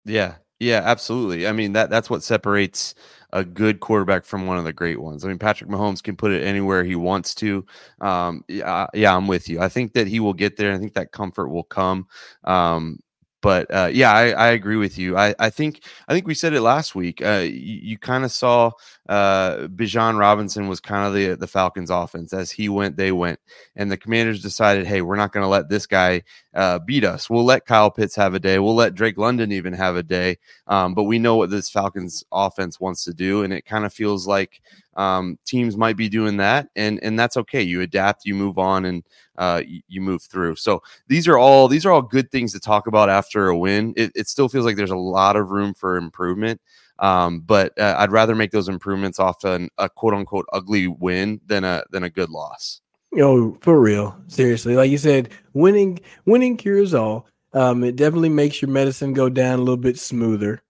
Yeah, 0.05 0.35
yeah, 0.59 0.81
absolutely. 0.83 1.47
I 1.47 1.51
mean 1.51 1.73
that 1.73 1.89
that's 1.89 2.09
what 2.09 2.23
separates 2.23 2.95
a 3.31 3.43
good 3.43 3.79
quarterback 3.79 4.25
from 4.25 4.47
one 4.47 4.57
of 4.57 4.63
the 4.63 4.73
great 4.73 4.99
ones. 4.99 5.23
I 5.23 5.27
mean, 5.27 5.37
Patrick 5.37 5.69
Mahomes 5.69 6.01
can 6.01 6.15
put 6.15 6.31
it 6.31 6.43
anywhere 6.43 6.83
he 6.83 6.95
wants 6.95 7.35
to. 7.35 7.65
Um, 8.01 8.43
yeah, 8.47 8.87
yeah, 8.93 9.15
I'm 9.15 9.27
with 9.27 9.47
you. 9.47 9.59
I 9.61 9.69
think 9.69 9.93
that 9.93 10.07
he 10.07 10.19
will 10.19 10.33
get 10.33 10.57
there. 10.57 10.73
I 10.73 10.79
think 10.79 10.93
that 10.95 11.11
comfort 11.11 11.49
will 11.49 11.63
come. 11.63 12.07
Um, 12.43 12.99
but 13.41 13.73
uh, 13.73 13.89
yeah, 13.91 14.11
I, 14.11 14.31
I, 14.31 14.47
agree 14.49 14.75
with 14.75 14.97
you. 14.97 15.15
I, 15.17 15.33
I 15.39 15.49
think 15.49 15.83
I 16.09 16.13
think 16.13 16.27
we 16.27 16.33
said 16.33 16.53
it 16.53 16.61
last 16.61 16.93
week. 16.93 17.25
Uh, 17.25 17.43
you, 17.45 17.79
you 17.81 17.97
kind 17.97 18.25
of 18.25 18.31
saw 18.31 18.71
uh, 19.07 19.67
Bijan 19.67 20.19
Robinson 20.19 20.67
was 20.67 20.81
kind 20.81 21.07
of 21.07 21.13
the 21.13 21.35
the 21.35 21.47
Falcons' 21.47 21.89
offense. 21.89 22.33
As 22.33 22.51
he 22.51 22.67
went, 22.67 22.97
they 22.97 23.13
went, 23.13 23.39
and 23.77 23.89
the 23.89 23.97
Commanders 23.97 24.41
decided, 24.41 24.85
hey, 24.85 25.01
we're 25.01 25.15
not 25.15 25.31
going 25.31 25.43
to 25.43 25.47
let 25.49 25.69
this 25.69 25.85
guy 25.85 26.23
uh, 26.53 26.79
beat 26.79 27.03
us. 27.03 27.29
We'll 27.29 27.45
let 27.45 27.65
Kyle 27.65 27.91
Pitts 27.91 28.15
have 28.15 28.33
a 28.33 28.39
day. 28.39 28.59
We'll 28.59 28.75
let 28.75 28.95
Drake 28.95 29.17
London 29.17 29.51
even 29.51 29.73
have 29.73 29.95
a 29.95 30.03
day. 30.03 30.37
Um, 30.67 30.93
but 30.93 31.03
we 31.03 31.19
know 31.19 31.35
what 31.35 31.49
this 31.49 31.69
Falcons 31.69 32.23
offense 32.31 32.79
wants 32.79 33.03
to 33.03 33.13
do, 33.13 33.43
and 33.43 33.53
it 33.53 33.65
kind 33.65 33.85
of 33.85 33.93
feels 33.93 34.27
like 34.27 34.61
um, 34.95 35.37
teams 35.45 35.77
might 35.77 35.95
be 35.95 36.09
doing 36.09 36.37
that, 36.37 36.69
and 36.75 36.99
and 37.03 37.19
that's 37.19 37.37
okay. 37.37 37.61
You 37.61 37.81
adapt, 37.81 38.25
you 38.25 38.35
move 38.35 38.57
on, 38.57 38.85
and 38.85 39.03
uh, 39.37 39.61
you, 39.87 40.01
move 40.01 40.21
through. 40.23 40.55
So 40.55 40.81
these 41.07 41.27
are 41.27 41.37
all 41.37 41.67
these 41.67 41.85
are 41.85 41.91
all 41.91 42.01
good 42.01 42.31
things 42.31 42.51
to 42.53 42.59
talk 42.59 42.87
about 42.87 43.09
after 43.09 43.47
a 43.47 43.57
win. 43.57 43.93
It, 43.95 44.11
it 44.15 44.27
still 44.27 44.49
feels 44.49 44.65
like 44.65 44.75
there's 44.75 44.91
a 44.91 44.97
lot 44.97 45.35
of 45.35 45.51
room 45.51 45.73
for 45.73 45.97
improvement, 45.97 46.59
um, 46.99 47.41
but 47.41 47.77
uh, 47.79 47.95
I'd 47.97 48.11
rather 48.11 48.35
make 48.35 48.51
those 48.51 48.67
improvements 48.69 49.19
off 49.19 49.43
an, 49.43 49.69
a 49.77 49.87
quote 49.87 50.13
unquote 50.13 50.47
ugly 50.51 50.87
win 50.87 51.39
than 51.45 51.63
a 51.63 51.83
than 51.91 52.03
a 52.03 52.09
good 52.09 52.29
loss. 52.29 52.81
Yo, 53.11 53.57
for 53.61 53.79
real, 53.79 54.15
seriously, 54.27 54.75
like 54.75 54.91
you 54.91 54.97
said, 54.97 55.29
winning 55.53 55.99
winning 56.25 56.57
cures 56.57 56.93
all. 56.93 57.27
Um, 57.53 57.83
it 57.83 57.95
definitely 57.95 58.29
makes 58.29 58.61
your 58.61 58.69
medicine 58.69 59.13
go 59.13 59.29
down 59.29 59.55
a 59.55 59.61
little 59.61 59.77
bit 59.77 59.97
smoother. 59.97 60.61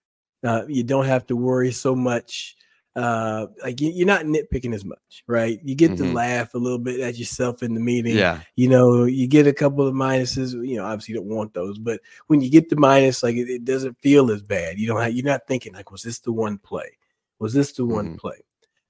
Uh, 0.42 0.64
you 0.66 0.82
don't 0.82 1.04
have 1.04 1.26
to 1.26 1.36
worry 1.36 1.70
so 1.70 1.94
much 1.94 2.56
uh 2.96 3.46
like 3.62 3.80
you're 3.80 4.06
not 4.06 4.24
nitpicking 4.24 4.74
as 4.74 4.84
much 4.84 5.22
right 5.28 5.60
you 5.62 5.76
get 5.76 5.92
mm-hmm. 5.92 6.06
to 6.06 6.12
laugh 6.12 6.54
a 6.54 6.58
little 6.58 6.78
bit 6.78 6.98
at 6.98 7.16
yourself 7.16 7.62
in 7.62 7.72
the 7.72 7.78
meeting 7.78 8.16
yeah 8.16 8.40
you 8.56 8.68
know 8.68 9.04
you 9.04 9.28
get 9.28 9.46
a 9.46 9.52
couple 9.52 9.86
of 9.86 9.94
minuses 9.94 10.54
you 10.66 10.76
know 10.76 10.84
obviously 10.84 11.14
you 11.14 11.20
don't 11.20 11.28
want 11.28 11.54
those 11.54 11.78
but 11.78 12.00
when 12.26 12.40
you 12.40 12.50
get 12.50 12.68
the 12.68 12.74
minus 12.74 13.22
like 13.22 13.36
it, 13.36 13.48
it 13.48 13.64
doesn't 13.64 13.96
feel 14.00 14.28
as 14.32 14.42
bad 14.42 14.76
you 14.76 14.88
don't 14.88 15.00
have, 15.00 15.12
you're 15.14 15.24
not 15.24 15.46
thinking 15.46 15.72
like 15.72 15.92
was 15.92 16.02
this 16.02 16.18
the 16.18 16.32
one 16.32 16.58
play 16.58 16.90
was 17.38 17.54
this 17.54 17.72
the 17.72 17.84
mm-hmm. 17.84 17.94
one 17.94 18.16
play 18.16 18.38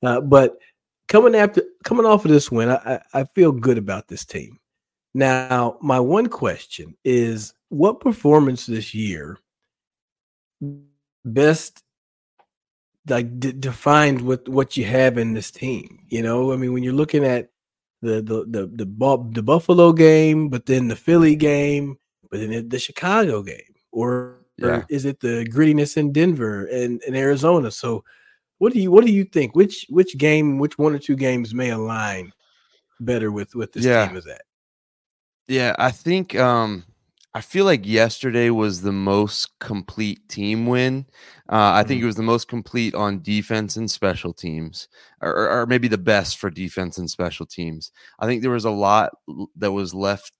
uh, 0.02 0.18
but 0.18 0.56
coming 1.10 1.34
after 1.34 1.62
coming 1.84 2.06
off 2.06 2.24
of 2.24 2.30
this 2.30 2.50
win 2.50 2.70
I, 2.70 3.00
I 3.12 3.24
feel 3.34 3.52
good 3.52 3.76
about 3.76 4.08
this 4.08 4.24
team 4.24 4.58
Now, 5.14 5.76
my 5.82 5.98
one 5.98 6.28
question 6.28 6.94
is 7.04 7.52
what 7.68 8.00
performance 8.00 8.66
this 8.66 8.94
year 8.94 9.38
best 11.24 11.82
like 13.08 13.40
d- 13.40 13.52
defined 13.52 14.20
what 14.20 14.48
what 14.48 14.76
you 14.76 14.84
have 14.84 15.18
in 15.18 15.34
this 15.34 15.50
team? 15.50 16.04
You 16.08 16.22
know, 16.22 16.52
I 16.52 16.56
mean, 16.56 16.72
when 16.72 16.82
you're 16.82 16.92
looking 16.92 17.24
at 17.24 17.50
the 18.02 18.22
the 18.22 18.44
the 18.46 18.66
the, 18.86 18.86
the 19.32 19.42
Buffalo 19.42 19.92
game, 19.92 20.48
but 20.48 20.66
then 20.66 20.88
the 20.88 20.96
Philly 20.96 21.34
game, 21.34 21.98
but 22.30 22.40
then 22.40 22.68
the 22.68 22.78
Chicago 22.78 23.42
game, 23.42 23.74
or, 23.90 24.38
yeah. 24.58 24.66
or 24.66 24.86
is 24.88 25.04
it 25.04 25.20
the 25.20 25.44
grittiness 25.50 25.96
in 25.96 26.12
Denver 26.12 26.66
and, 26.66 27.02
and 27.06 27.16
Arizona? 27.16 27.70
So, 27.70 28.04
what 28.60 28.74
do 28.74 28.78
you 28.78 28.90
what 28.90 29.06
do 29.06 29.10
you 29.10 29.24
think? 29.24 29.56
Which 29.56 29.86
which 29.88 30.16
game, 30.18 30.58
which 30.58 30.76
one 30.76 30.94
or 30.94 30.98
two 30.98 31.16
games 31.16 31.54
may 31.54 31.70
align 31.70 32.30
better 33.00 33.32
with 33.32 33.54
with 33.54 33.72
this 33.72 33.84
yeah. 33.84 34.06
team 34.06 34.16
is 34.16 34.24
that? 34.26 34.42
Yeah, 35.48 35.74
I 35.78 35.90
think 35.90 36.36
um 36.36 36.84
I 37.32 37.40
feel 37.40 37.64
like 37.64 37.86
yesterday 37.86 38.50
was 38.50 38.82
the 38.82 38.92
most 38.92 39.58
complete 39.60 40.28
team 40.28 40.66
win. 40.66 41.06
Uh, 41.48 41.72
I 41.72 41.84
think 41.84 41.98
mm-hmm. 41.98 42.04
it 42.04 42.06
was 42.06 42.16
the 42.16 42.22
most 42.22 42.48
complete 42.48 42.94
on 42.94 43.22
defense 43.22 43.76
and 43.76 43.88
special 43.88 44.34
teams, 44.34 44.88
or, 45.22 45.48
or, 45.48 45.66
maybe 45.66 45.86
the 45.86 45.96
best 45.96 46.38
for 46.38 46.50
defense 46.50 46.98
and 46.98 47.08
special 47.08 47.46
teams. 47.46 47.92
I 48.18 48.26
think 48.26 48.42
there 48.42 48.50
was 48.50 48.64
a 48.64 48.70
lot 48.70 49.12
that 49.56 49.70
was 49.70 49.94
left 49.94 50.32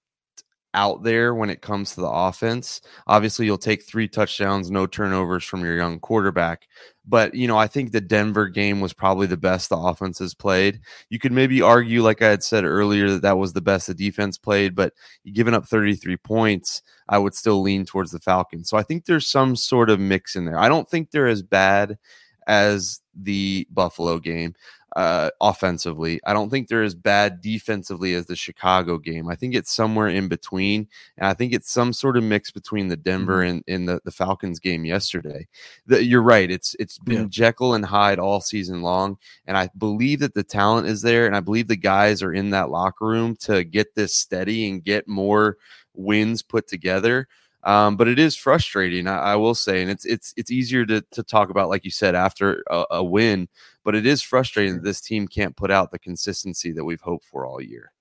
out 0.74 1.02
there 1.02 1.34
when 1.34 1.50
it 1.50 1.62
comes 1.62 1.94
to 1.94 2.00
the 2.00 2.08
offense. 2.08 2.80
Obviously, 3.06 3.46
you'll 3.46 3.58
take 3.58 3.82
three 3.82 4.08
touchdowns, 4.08 4.70
no 4.70 4.86
turnovers 4.86 5.44
from 5.44 5.64
your 5.64 5.76
young 5.76 5.98
quarterback. 5.98 6.68
But, 7.06 7.34
you 7.34 7.48
know, 7.48 7.58
I 7.58 7.66
think 7.66 7.90
the 7.90 8.00
Denver 8.00 8.46
game 8.46 8.80
was 8.80 8.92
probably 8.92 9.26
the 9.26 9.36
best 9.36 9.68
the 9.68 9.76
offense 9.76 10.18
has 10.20 10.34
played. 10.34 10.80
You 11.08 11.18
could 11.18 11.32
maybe 11.32 11.60
argue, 11.60 12.02
like 12.02 12.22
I 12.22 12.28
had 12.28 12.44
said 12.44 12.64
earlier, 12.64 13.10
that 13.10 13.22
that 13.22 13.38
was 13.38 13.52
the 13.52 13.60
best 13.60 13.88
the 13.88 13.94
defense 13.94 14.38
played, 14.38 14.74
but 14.74 14.92
giving 15.32 15.54
up 15.54 15.66
33 15.66 16.16
points, 16.18 16.82
I 17.08 17.18
would 17.18 17.34
still 17.34 17.60
lean 17.62 17.84
towards 17.84 18.12
the 18.12 18.20
Falcons. 18.20 18.68
So 18.68 18.76
I 18.76 18.82
think 18.82 19.04
there's 19.04 19.26
some 19.26 19.56
sort 19.56 19.90
of 19.90 19.98
mix 19.98 20.36
in 20.36 20.44
there. 20.44 20.58
I 20.58 20.68
don't 20.68 20.88
think 20.88 21.10
they're 21.10 21.26
as 21.26 21.42
bad 21.42 21.98
as 22.46 23.00
the 23.14 23.66
Buffalo 23.70 24.18
game 24.18 24.54
uh, 24.96 25.30
offensively. 25.40 26.20
I 26.26 26.32
don't 26.32 26.50
think 26.50 26.68
they're 26.68 26.82
as 26.82 26.94
bad 26.94 27.40
defensively 27.40 28.14
as 28.14 28.26
the 28.26 28.36
Chicago 28.36 28.98
game. 28.98 29.28
I 29.28 29.36
think 29.36 29.54
it's 29.54 29.72
somewhere 29.72 30.08
in 30.08 30.28
between. 30.28 30.88
And 31.16 31.26
I 31.26 31.34
think 31.34 31.52
it's 31.52 31.70
some 31.70 31.92
sort 31.92 32.16
of 32.16 32.24
mix 32.24 32.50
between 32.50 32.88
the 32.88 32.96
Denver 32.96 33.38
mm-hmm. 33.38 33.50
and, 33.50 33.64
and 33.68 33.88
the, 33.88 34.00
the 34.04 34.10
Falcons 34.10 34.58
game 34.58 34.84
yesterday. 34.84 35.46
The, 35.86 36.04
you're 36.04 36.22
right. 36.22 36.50
It's 36.50 36.74
it's 36.78 36.98
been 36.98 37.22
yeah. 37.22 37.28
Jekyll 37.28 37.74
and 37.74 37.84
Hyde 37.84 38.18
all 38.18 38.40
season 38.40 38.82
long. 38.82 39.18
And 39.46 39.56
I 39.56 39.70
believe 39.76 40.20
that 40.20 40.34
the 40.34 40.42
talent 40.44 40.86
is 40.88 41.02
there. 41.02 41.26
And 41.26 41.36
I 41.36 41.40
believe 41.40 41.68
the 41.68 41.76
guys 41.76 42.22
are 42.22 42.32
in 42.32 42.50
that 42.50 42.70
locker 42.70 43.06
room 43.06 43.36
to 43.40 43.64
get 43.64 43.94
this 43.94 44.14
steady 44.14 44.68
and 44.68 44.82
get 44.82 45.06
more 45.06 45.56
wins 45.94 46.42
put 46.42 46.66
together. 46.66 47.28
Um, 47.62 47.96
but 47.96 48.08
it 48.08 48.18
is 48.18 48.36
frustrating, 48.36 49.06
I, 49.06 49.18
I, 49.18 49.36
will 49.36 49.54
say, 49.54 49.82
and 49.82 49.90
it's 49.90 50.06
it's 50.06 50.32
it's 50.36 50.50
easier 50.50 50.86
to 50.86 51.02
to 51.10 51.22
talk 51.22 51.50
about, 51.50 51.68
like 51.68 51.84
you 51.84 51.90
said, 51.90 52.14
after 52.14 52.64
a, 52.70 52.84
a 52.90 53.04
win. 53.04 53.48
But 53.84 53.94
it 53.94 54.06
is 54.06 54.22
frustrating 54.22 54.76
that 54.76 54.84
this 54.84 55.00
team 55.00 55.28
can't 55.28 55.56
put 55.56 55.70
out 55.70 55.90
the 55.90 55.98
consistency 55.98 56.72
that 56.72 56.84
we've 56.84 57.00
hoped 57.00 57.26
for 57.26 57.46
all 57.46 57.60
year. 57.60 57.92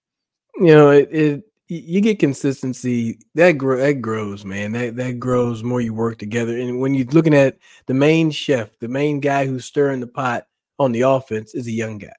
You 0.55 0.73
know, 0.73 0.91
it, 0.91 1.09
it 1.11 1.43
you 1.67 2.01
get 2.01 2.19
consistency 2.19 3.19
that 3.35 3.53
grow 3.53 3.77
that 3.77 4.01
grows, 4.01 4.45
man. 4.45 4.71
That 4.71 4.95
that 4.95 5.19
grows 5.19 5.61
more 5.61 5.81
you 5.81 5.93
work 5.93 6.17
together. 6.17 6.57
And 6.57 6.79
when 6.79 6.93
you're 6.93 7.05
looking 7.07 7.35
at 7.35 7.57
the 7.85 7.93
main 7.93 8.31
chef, 8.31 8.69
the 8.79 8.87
main 8.87 9.19
guy 9.19 9.45
who's 9.45 9.65
stirring 9.65 9.99
the 9.99 10.07
pot 10.07 10.47
on 10.79 10.93
the 10.93 11.01
offense 11.01 11.53
is 11.53 11.67
a 11.67 11.71
young 11.71 11.97
guy. 11.97 12.13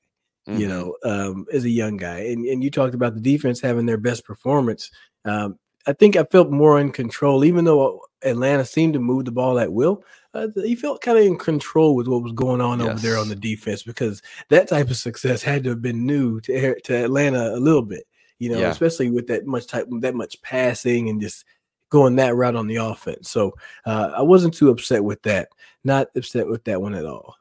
Mm-hmm. 0.48 0.60
You 0.60 0.68
know, 0.68 0.96
um, 1.04 1.46
is 1.50 1.64
a 1.64 1.70
young 1.70 1.96
guy. 1.96 2.18
And 2.18 2.44
and 2.44 2.62
you 2.62 2.70
talked 2.70 2.94
about 2.94 3.14
the 3.14 3.20
defense 3.20 3.60
having 3.60 3.86
their 3.86 3.98
best 3.98 4.24
performance. 4.24 4.90
Um, 5.24 5.58
I 5.86 5.92
think 5.92 6.16
I 6.16 6.24
felt 6.24 6.50
more 6.50 6.78
in 6.78 6.92
control, 6.92 7.44
even 7.44 7.64
though 7.64 8.00
Atlanta 8.22 8.64
seemed 8.64 8.94
to 8.94 9.00
move 9.00 9.24
the 9.24 9.32
ball 9.32 9.58
at 9.58 9.72
will. 9.72 10.04
Uh, 10.32 10.48
he 10.56 10.76
felt 10.76 11.00
kind 11.00 11.18
of 11.18 11.24
in 11.24 11.36
control 11.36 11.96
with 11.96 12.06
what 12.06 12.22
was 12.22 12.32
going 12.32 12.60
on 12.60 12.78
yes. 12.78 12.88
over 12.88 12.98
there 13.00 13.18
on 13.18 13.28
the 13.28 13.34
defense 13.34 13.82
because 13.82 14.22
that 14.48 14.68
type 14.68 14.88
of 14.88 14.96
success 14.96 15.42
had 15.42 15.64
to 15.64 15.70
have 15.70 15.82
been 15.82 16.06
new 16.06 16.40
to 16.42 16.78
to 16.80 17.04
Atlanta 17.04 17.54
a 17.54 17.58
little 17.58 17.82
bit, 17.82 18.04
you 18.38 18.50
know, 18.50 18.60
yeah. 18.60 18.70
especially 18.70 19.10
with 19.10 19.26
that 19.26 19.46
much 19.46 19.66
type 19.66 19.86
that 20.00 20.14
much 20.14 20.40
passing 20.42 21.08
and 21.08 21.20
just 21.20 21.44
going 21.90 22.14
that 22.16 22.36
route 22.36 22.54
on 22.54 22.68
the 22.68 22.76
offense. 22.76 23.28
So 23.28 23.52
uh, 23.84 24.12
I 24.16 24.22
wasn't 24.22 24.54
too 24.54 24.70
upset 24.70 25.02
with 25.02 25.20
that. 25.22 25.48
Not 25.82 26.08
upset 26.14 26.46
with 26.46 26.62
that 26.64 26.80
one 26.80 26.94
at 26.94 27.06
all. 27.06 27.36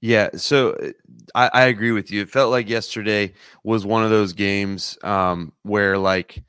Yeah, 0.00 0.28
so 0.36 0.72
uh, 0.72 0.90
I, 1.34 1.50
I 1.52 1.64
agree 1.66 1.90
with 1.92 2.10
you. 2.10 2.22
It 2.22 2.30
felt 2.30 2.50
like 2.50 2.68
yesterday 2.68 3.32
was 3.64 3.84
one 3.84 4.04
of 4.04 4.10
those 4.10 4.32
games 4.32 4.96
um, 5.02 5.52
where 5.62 5.98
like 5.98 6.38
uh, 6.38 6.42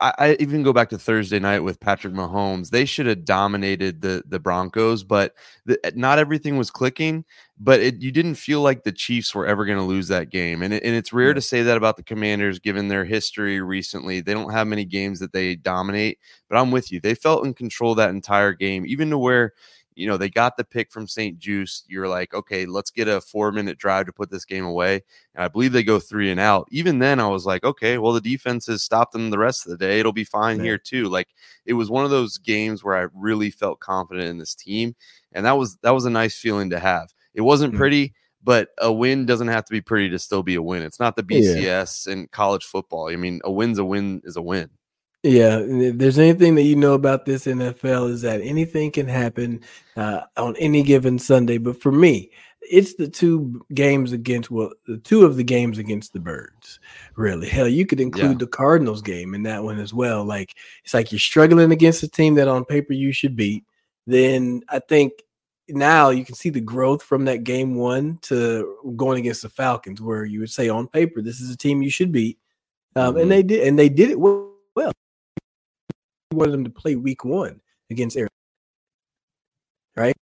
I, 0.00 0.12
I, 0.18 0.36
even 0.40 0.62
go 0.62 0.72
back 0.72 0.88
to 0.90 0.98
Thursday 0.98 1.38
night 1.38 1.60
with 1.60 1.80
Patrick 1.80 2.12
Mahomes. 2.12 2.70
They 2.70 2.84
should 2.84 3.06
have 3.06 3.24
dominated 3.24 4.00
the 4.00 4.22
the 4.26 4.38
Broncos, 4.38 5.04
but 5.04 5.34
the, 5.64 5.78
uh, 5.84 5.90
not 5.94 6.18
everything 6.18 6.56
was 6.56 6.70
clicking. 6.70 7.24
But 7.58 7.80
it, 7.80 8.02
you 8.02 8.12
didn't 8.12 8.34
feel 8.34 8.60
like 8.60 8.84
the 8.84 8.92
Chiefs 8.92 9.34
were 9.34 9.46
ever 9.46 9.64
going 9.64 9.78
to 9.78 9.84
lose 9.84 10.08
that 10.08 10.30
game, 10.30 10.62
and 10.62 10.74
it, 10.74 10.82
and 10.82 10.94
it's 10.94 11.12
rare 11.12 11.34
to 11.34 11.40
say 11.40 11.62
that 11.62 11.76
about 11.76 11.96
the 11.96 12.02
Commanders, 12.02 12.58
given 12.58 12.88
their 12.88 13.04
history 13.04 13.60
recently. 13.60 14.20
They 14.20 14.34
don't 14.34 14.52
have 14.52 14.66
many 14.66 14.84
games 14.84 15.20
that 15.20 15.32
they 15.32 15.56
dominate. 15.56 16.18
But 16.48 16.58
I'm 16.58 16.70
with 16.70 16.92
you; 16.92 17.00
they 17.00 17.14
felt 17.14 17.46
in 17.46 17.54
control 17.54 17.94
that 17.94 18.10
entire 18.10 18.52
game, 18.52 18.84
even 18.86 19.10
to 19.10 19.18
where 19.18 19.52
you 19.96 20.06
know, 20.06 20.16
they 20.18 20.28
got 20.28 20.56
the 20.56 20.64
pick 20.64 20.92
from 20.92 21.08
St-Juste. 21.08 21.86
You're 21.88 22.06
like, 22.06 22.34
okay, 22.34 22.66
let's 22.66 22.90
get 22.90 23.08
a 23.08 23.20
four 23.20 23.50
minute 23.50 23.78
drive 23.78 24.06
to 24.06 24.12
put 24.12 24.30
this 24.30 24.44
game 24.44 24.64
away. 24.64 25.02
And 25.34 25.42
I 25.42 25.48
believe 25.48 25.72
they 25.72 25.82
go 25.82 25.98
three 25.98 26.30
and 26.30 26.38
out. 26.38 26.68
Even 26.70 26.98
then, 26.98 27.18
I 27.18 27.26
was 27.28 27.46
like, 27.46 27.64
okay, 27.64 27.96
well, 27.96 28.12
the 28.12 28.20
defense 28.20 28.66
has 28.66 28.82
stopped 28.82 29.12
them 29.12 29.30
the 29.30 29.38
rest 29.38 29.66
of 29.66 29.70
the 29.70 29.78
day. 29.78 29.98
It'll 29.98 30.12
be 30.12 30.24
fine 30.24 30.60
here, 30.60 30.78
too. 30.78 31.08
Like, 31.08 31.28
it 31.64 31.72
was 31.72 31.90
one 31.90 32.04
of 32.04 32.10
those 32.10 32.36
games 32.36 32.84
where 32.84 32.96
I 32.96 33.08
really 33.14 33.50
felt 33.50 33.80
confident 33.80 34.28
in 34.28 34.38
this 34.38 34.54
team. 34.54 34.94
And 35.32 35.46
that 35.46 35.56
was 35.56 35.76
that 35.78 35.94
was 35.94 36.04
a 36.04 36.10
nice 36.10 36.38
feeling 36.38 36.70
to 36.70 36.78
have. 36.78 37.12
It 37.34 37.40
wasn't 37.40 37.72
mm-hmm. 37.72 37.78
pretty, 37.78 38.14
but 38.42 38.68
a 38.78 38.92
win 38.92 39.26
doesn't 39.26 39.48
have 39.48 39.64
to 39.64 39.72
be 39.72 39.80
pretty 39.80 40.10
to 40.10 40.18
still 40.18 40.42
be 40.42 40.54
a 40.54 40.62
win. 40.62 40.82
It's 40.82 41.00
not 41.00 41.16
the 41.16 41.22
BCS 41.22 42.06
yeah. 42.06 42.12
in 42.12 42.28
college 42.28 42.64
football. 42.64 43.08
I 43.08 43.16
mean, 43.16 43.40
a 43.44 43.50
win's 43.50 43.78
a 43.78 43.84
win 43.84 44.20
is 44.24 44.36
a 44.36 44.42
win. 44.42 44.70
Yeah, 45.22 45.58
if 45.58 45.98
there's 45.98 46.18
anything 46.18 46.54
that 46.54 46.62
you 46.62 46.76
know 46.76 46.94
about 46.94 47.24
this 47.24 47.46
NFL 47.46 48.10
is 48.10 48.22
that 48.22 48.40
anything 48.42 48.92
can 48.92 49.08
happen 49.08 49.60
uh, 49.96 50.22
on 50.36 50.54
any 50.56 50.82
given 50.82 51.18
Sunday. 51.18 51.58
But 51.58 51.80
for 51.80 51.90
me, 51.90 52.30
it's 52.60 52.94
the 52.94 53.08
two 53.08 53.64
games 53.74 54.12
against 54.12 54.50
well, 54.50 54.70
the 54.86 54.98
two 54.98 55.24
of 55.24 55.36
the 55.36 55.44
games 55.44 55.78
against 55.78 56.12
the 56.12 56.20
Birds. 56.20 56.78
Really, 57.16 57.48
hell, 57.48 57.68
you 57.68 57.86
could 57.86 58.00
include 58.00 58.32
yeah. 58.32 58.38
the 58.38 58.46
Cardinals 58.46 59.02
game 59.02 59.34
in 59.34 59.42
that 59.44 59.64
one 59.64 59.78
as 59.78 59.92
well. 59.92 60.24
Like 60.24 60.54
it's 60.84 60.94
like 60.94 61.10
you're 61.10 61.18
struggling 61.18 61.72
against 61.72 62.02
a 62.02 62.08
team 62.08 62.34
that 62.36 62.48
on 62.48 62.64
paper 62.64 62.92
you 62.92 63.12
should 63.12 63.36
beat. 63.36 63.64
Then 64.06 64.62
I 64.68 64.78
think 64.78 65.12
now 65.68 66.10
you 66.10 66.24
can 66.24 66.36
see 66.36 66.50
the 66.50 66.60
growth 66.60 67.02
from 67.02 67.24
that 67.24 67.42
game 67.42 67.74
one 67.74 68.18
to 68.22 68.76
going 68.96 69.18
against 69.18 69.42
the 69.42 69.48
Falcons, 69.48 70.00
where 70.00 70.24
you 70.24 70.40
would 70.40 70.50
say 70.50 70.68
on 70.68 70.86
paper 70.86 71.20
this 71.20 71.40
is 71.40 71.50
a 71.50 71.56
team 71.56 71.82
you 71.82 71.90
should 71.90 72.12
beat, 72.12 72.38
um, 72.94 73.14
mm-hmm. 73.14 73.22
and 73.22 73.30
they 73.30 73.42
did, 73.42 73.66
and 73.66 73.78
they 73.78 73.88
did 73.88 74.10
it 74.10 74.20
well 74.20 74.52
wanted 76.36 76.52
them 76.52 76.64
to 76.64 76.70
play 76.70 76.96
week 76.96 77.24
one 77.24 77.60
against 77.90 78.16
Arizona, 78.16 78.30
right? 79.96 80.16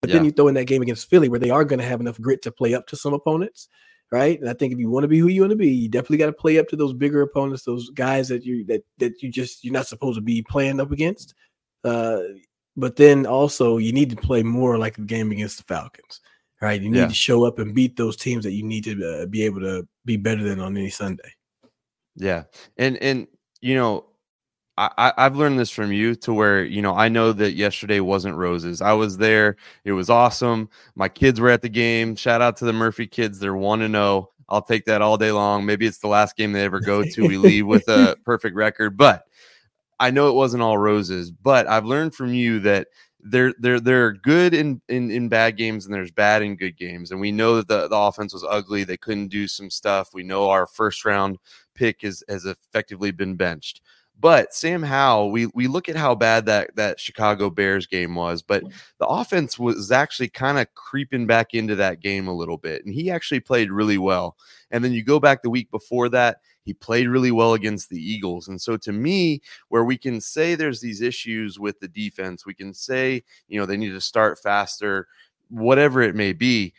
But 0.00 0.10
yeah. 0.10 0.16
then 0.16 0.24
you 0.26 0.32
throw 0.32 0.48
in 0.48 0.54
that 0.54 0.66
game 0.66 0.82
against 0.82 1.08
Philly 1.08 1.28
where 1.28 1.40
they 1.40 1.50
are 1.50 1.64
going 1.64 1.78
to 1.78 1.86
have 1.86 2.00
enough 2.00 2.20
grit 2.20 2.42
to 2.42 2.52
play 2.52 2.74
up 2.74 2.86
to 2.88 2.96
some 2.96 3.14
opponents, 3.14 3.68
right? 4.12 4.38
And 4.38 4.50
I 4.50 4.52
think 4.52 4.72
if 4.72 4.78
you 4.78 4.90
want 4.90 5.04
to 5.04 5.08
be 5.08 5.18
who 5.18 5.28
you 5.28 5.40
want 5.40 5.52
to 5.52 5.56
be, 5.56 5.70
you 5.70 5.88
definitely 5.88 6.18
got 6.18 6.26
to 6.26 6.32
play 6.32 6.58
up 6.58 6.68
to 6.68 6.76
those 6.76 6.92
bigger 6.92 7.22
opponents, 7.22 7.64
those 7.64 7.90
guys 7.90 8.28
that 8.28 8.44
you 8.44 8.64
that 8.66 8.82
that 8.98 9.22
you 9.22 9.30
just 9.30 9.64
you're 9.64 9.72
not 9.72 9.86
supposed 9.86 10.16
to 10.16 10.22
be 10.22 10.42
playing 10.42 10.80
up 10.80 10.92
against. 10.92 11.34
Uh, 11.84 12.20
but 12.76 12.96
then 12.96 13.24
also 13.24 13.78
you 13.78 13.92
need 13.92 14.10
to 14.10 14.16
play 14.16 14.42
more 14.42 14.78
like 14.78 14.98
a 14.98 15.02
game 15.02 15.30
against 15.30 15.56
the 15.58 15.64
Falcons, 15.64 16.20
right? 16.60 16.80
You 16.80 16.90
need 16.90 16.98
yeah. 16.98 17.08
to 17.08 17.14
show 17.14 17.44
up 17.44 17.58
and 17.58 17.74
beat 17.74 17.96
those 17.96 18.16
teams 18.16 18.44
that 18.44 18.52
you 18.52 18.62
need 18.62 18.84
to 18.84 19.22
uh, 19.22 19.26
be 19.26 19.44
able 19.44 19.60
to 19.60 19.86
be 20.04 20.16
better 20.16 20.42
than 20.42 20.60
on 20.60 20.76
any 20.76 20.90
Sunday. 20.90 21.32
Yeah, 22.16 22.44
and 22.76 22.96
and 22.98 23.26
you 23.60 23.74
know 23.74 24.06
I, 24.76 25.12
I've 25.16 25.36
learned 25.36 25.58
this 25.58 25.70
from 25.70 25.92
you 25.92 26.16
to 26.16 26.32
where 26.32 26.64
you 26.64 26.82
know 26.82 26.94
I 26.94 27.08
know 27.08 27.32
that 27.32 27.52
yesterday 27.52 28.00
wasn't 28.00 28.36
roses. 28.36 28.80
I 28.80 28.92
was 28.92 29.16
there; 29.16 29.56
it 29.84 29.92
was 29.92 30.10
awesome. 30.10 30.68
My 30.96 31.08
kids 31.08 31.40
were 31.40 31.50
at 31.50 31.62
the 31.62 31.68
game. 31.68 32.16
Shout 32.16 32.42
out 32.42 32.56
to 32.58 32.64
the 32.64 32.72
Murphy 32.72 33.06
kids; 33.06 33.38
they're 33.38 33.54
one 33.54 33.78
to 33.80 33.84
oh. 33.86 33.88
zero. 33.88 34.30
I'll 34.48 34.62
take 34.62 34.84
that 34.86 35.00
all 35.00 35.16
day 35.16 35.32
long. 35.32 35.64
Maybe 35.64 35.86
it's 35.86 35.98
the 35.98 36.08
last 36.08 36.36
game 36.36 36.52
they 36.52 36.64
ever 36.64 36.80
go 36.80 37.02
to. 37.02 37.26
We 37.26 37.38
leave 37.38 37.66
with 37.66 37.88
a 37.88 38.16
perfect 38.24 38.56
record, 38.56 38.96
but 38.96 39.24
I 39.98 40.10
know 40.10 40.28
it 40.28 40.34
wasn't 40.34 40.62
all 40.62 40.76
roses. 40.76 41.30
But 41.30 41.66
I've 41.66 41.86
learned 41.86 42.14
from 42.14 42.34
you 42.34 42.60
that 42.60 42.88
there 43.20 43.54
there 43.58 43.80
there 43.80 44.06
are 44.06 44.12
good 44.12 44.54
in, 44.54 44.82
in 44.88 45.10
in 45.10 45.28
bad 45.28 45.56
games 45.56 45.86
and 45.86 45.94
there's 45.94 46.10
bad 46.10 46.42
in 46.42 46.56
good 46.56 46.76
games. 46.76 47.10
And 47.10 47.20
we 47.20 47.32
know 47.32 47.56
that 47.56 47.68
the, 47.68 47.88
the 47.88 47.96
offense 47.96 48.34
was 48.34 48.44
ugly. 48.48 48.84
They 48.84 48.96
couldn't 48.96 49.28
do 49.28 49.48
some 49.48 49.70
stuff. 49.70 50.10
We 50.12 50.24
know 50.24 50.50
our 50.50 50.66
first 50.66 51.04
round 51.04 51.38
pick 51.74 52.04
is 52.04 52.22
has 52.28 52.44
effectively 52.44 53.12
been 53.12 53.36
benched. 53.36 53.80
But 54.20 54.54
Sam 54.54 54.82
Howell, 54.82 55.32
we 55.32 55.46
we 55.54 55.66
look 55.66 55.88
at 55.88 55.96
how 55.96 56.14
bad 56.14 56.46
that 56.46 56.74
that 56.76 57.00
Chicago 57.00 57.50
Bears 57.50 57.86
game 57.86 58.14
was, 58.14 58.42
but 58.42 58.62
the 58.98 59.06
offense 59.06 59.58
was 59.58 59.90
actually 59.90 60.28
kind 60.28 60.58
of 60.58 60.72
creeping 60.74 61.26
back 61.26 61.52
into 61.52 61.74
that 61.76 62.00
game 62.00 62.28
a 62.28 62.34
little 62.34 62.56
bit, 62.56 62.84
and 62.84 62.94
he 62.94 63.10
actually 63.10 63.40
played 63.40 63.70
really 63.70 63.98
well. 63.98 64.36
And 64.70 64.84
then 64.84 64.92
you 64.92 65.04
go 65.04 65.20
back 65.20 65.42
the 65.42 65.50
week 65.50 65.70
before 65.70 66.08
that, 66.10 66.38
he 66.62 66.72
played 66.72 67.08
really 67.08 67.30
well 67.32 67.54
against 67.54 67.90
the 67.90 68.00
Eagles. 68.00 68.48
And 68.48 68.60
so 68.60 68.76
to 68.78 68.92
me, 68.92 69.40
where 69.68 69.84
we 69.84 69.98
can 69.98 70.20
say 70.20 70.54
there's 70.54 70.80
these 70.80 71.00
issues 71.02 71.58
with 71.58 71.78
the 71.80 71.88
defense, 71.88 72.46
we 72.46 72.54
can 72.54 72.72
say, 72.72 73.22
you 73.48 73.60
know, 73.60 73.66
they 73.66 73.76
need 73.76 73.90
to 73.90 74.00
start 74.00 74.38
faster, 74.38 75.06
whatever 75.50 76.02
it 76.02 76.14
may 76.14 76.32
be. 76.32 76.72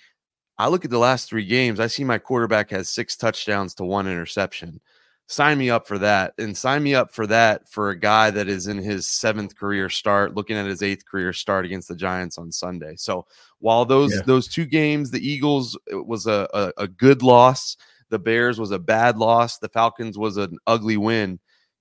I 0.58 0.70
look 0.70 0.86
at 0.86 0.92
the 0.92 0.98
last 0.98 1.30
three 1.30 1.46
games, 1.46 1.80
I 1.80 1.88
see 1.88 2.04
my 2.04 2.18
quarterback 2.18 2.72
has 2.72 2.90
six 2.90 3.16
touchdowns 3.16 3.76
to 3.76 3.84
one 3.84 4.08
interception 4.08 4.80
sign 5.28 5.58
me 5.58 5.70
up 5.70 5.88
for 5.88 5.98
that 5.98 6.34
and 6.38 6.56
sign 6.56 6.84
me 6.84 6.94
up 6.94 7.12
for 7.12 7.26
that 7.26 7.68
for 7.68 7.90
a 7.90 8.00
guy 8.00 8.30
that 8.30 8.48
is 8.48 8.68
in 8.68 8.78
his 8.78 9.08
seventh 9.08 9.56
career 9.56 9.90
start 9.90 10.36
looking 10.36 10.56
at 10.56 10.68
his 10.68 10.84
eighth 10.84 11.06
career 11.06 11.34
start 11.34 11.66
against 11.66 11.88
the 11.88 11.96
giants 11.96 12.38
on 12.38 12.52
sunday 12.52 12.96
so 12.96 13.26
while 13.60 13.86
those 13.86 14.14
yeah. 14.14 14.22
those 14.26 14.48
two 14.48 14.66
games 14.66 15.10
the 15.10 15.28
eagles 15.28 15.78
it 15.88 16.06
was 16.06 16.28
a, 16.28 16.48
a, 16.54 16.84
a 16.84 16.88
good 16.88 17.24
loss 17.24 17.76
the 18.10 18.20
bears 18.20 18.60
was 18.60 18.72
a 18.72 18.80
bad 18.80 19.18
loss 19.18 19.58
the 19.58 19.70
falcons 19.70 20.18
was 20.18 20.38
an 20.38 20.58
ugly 20.68 20.98
win 20.98 21.40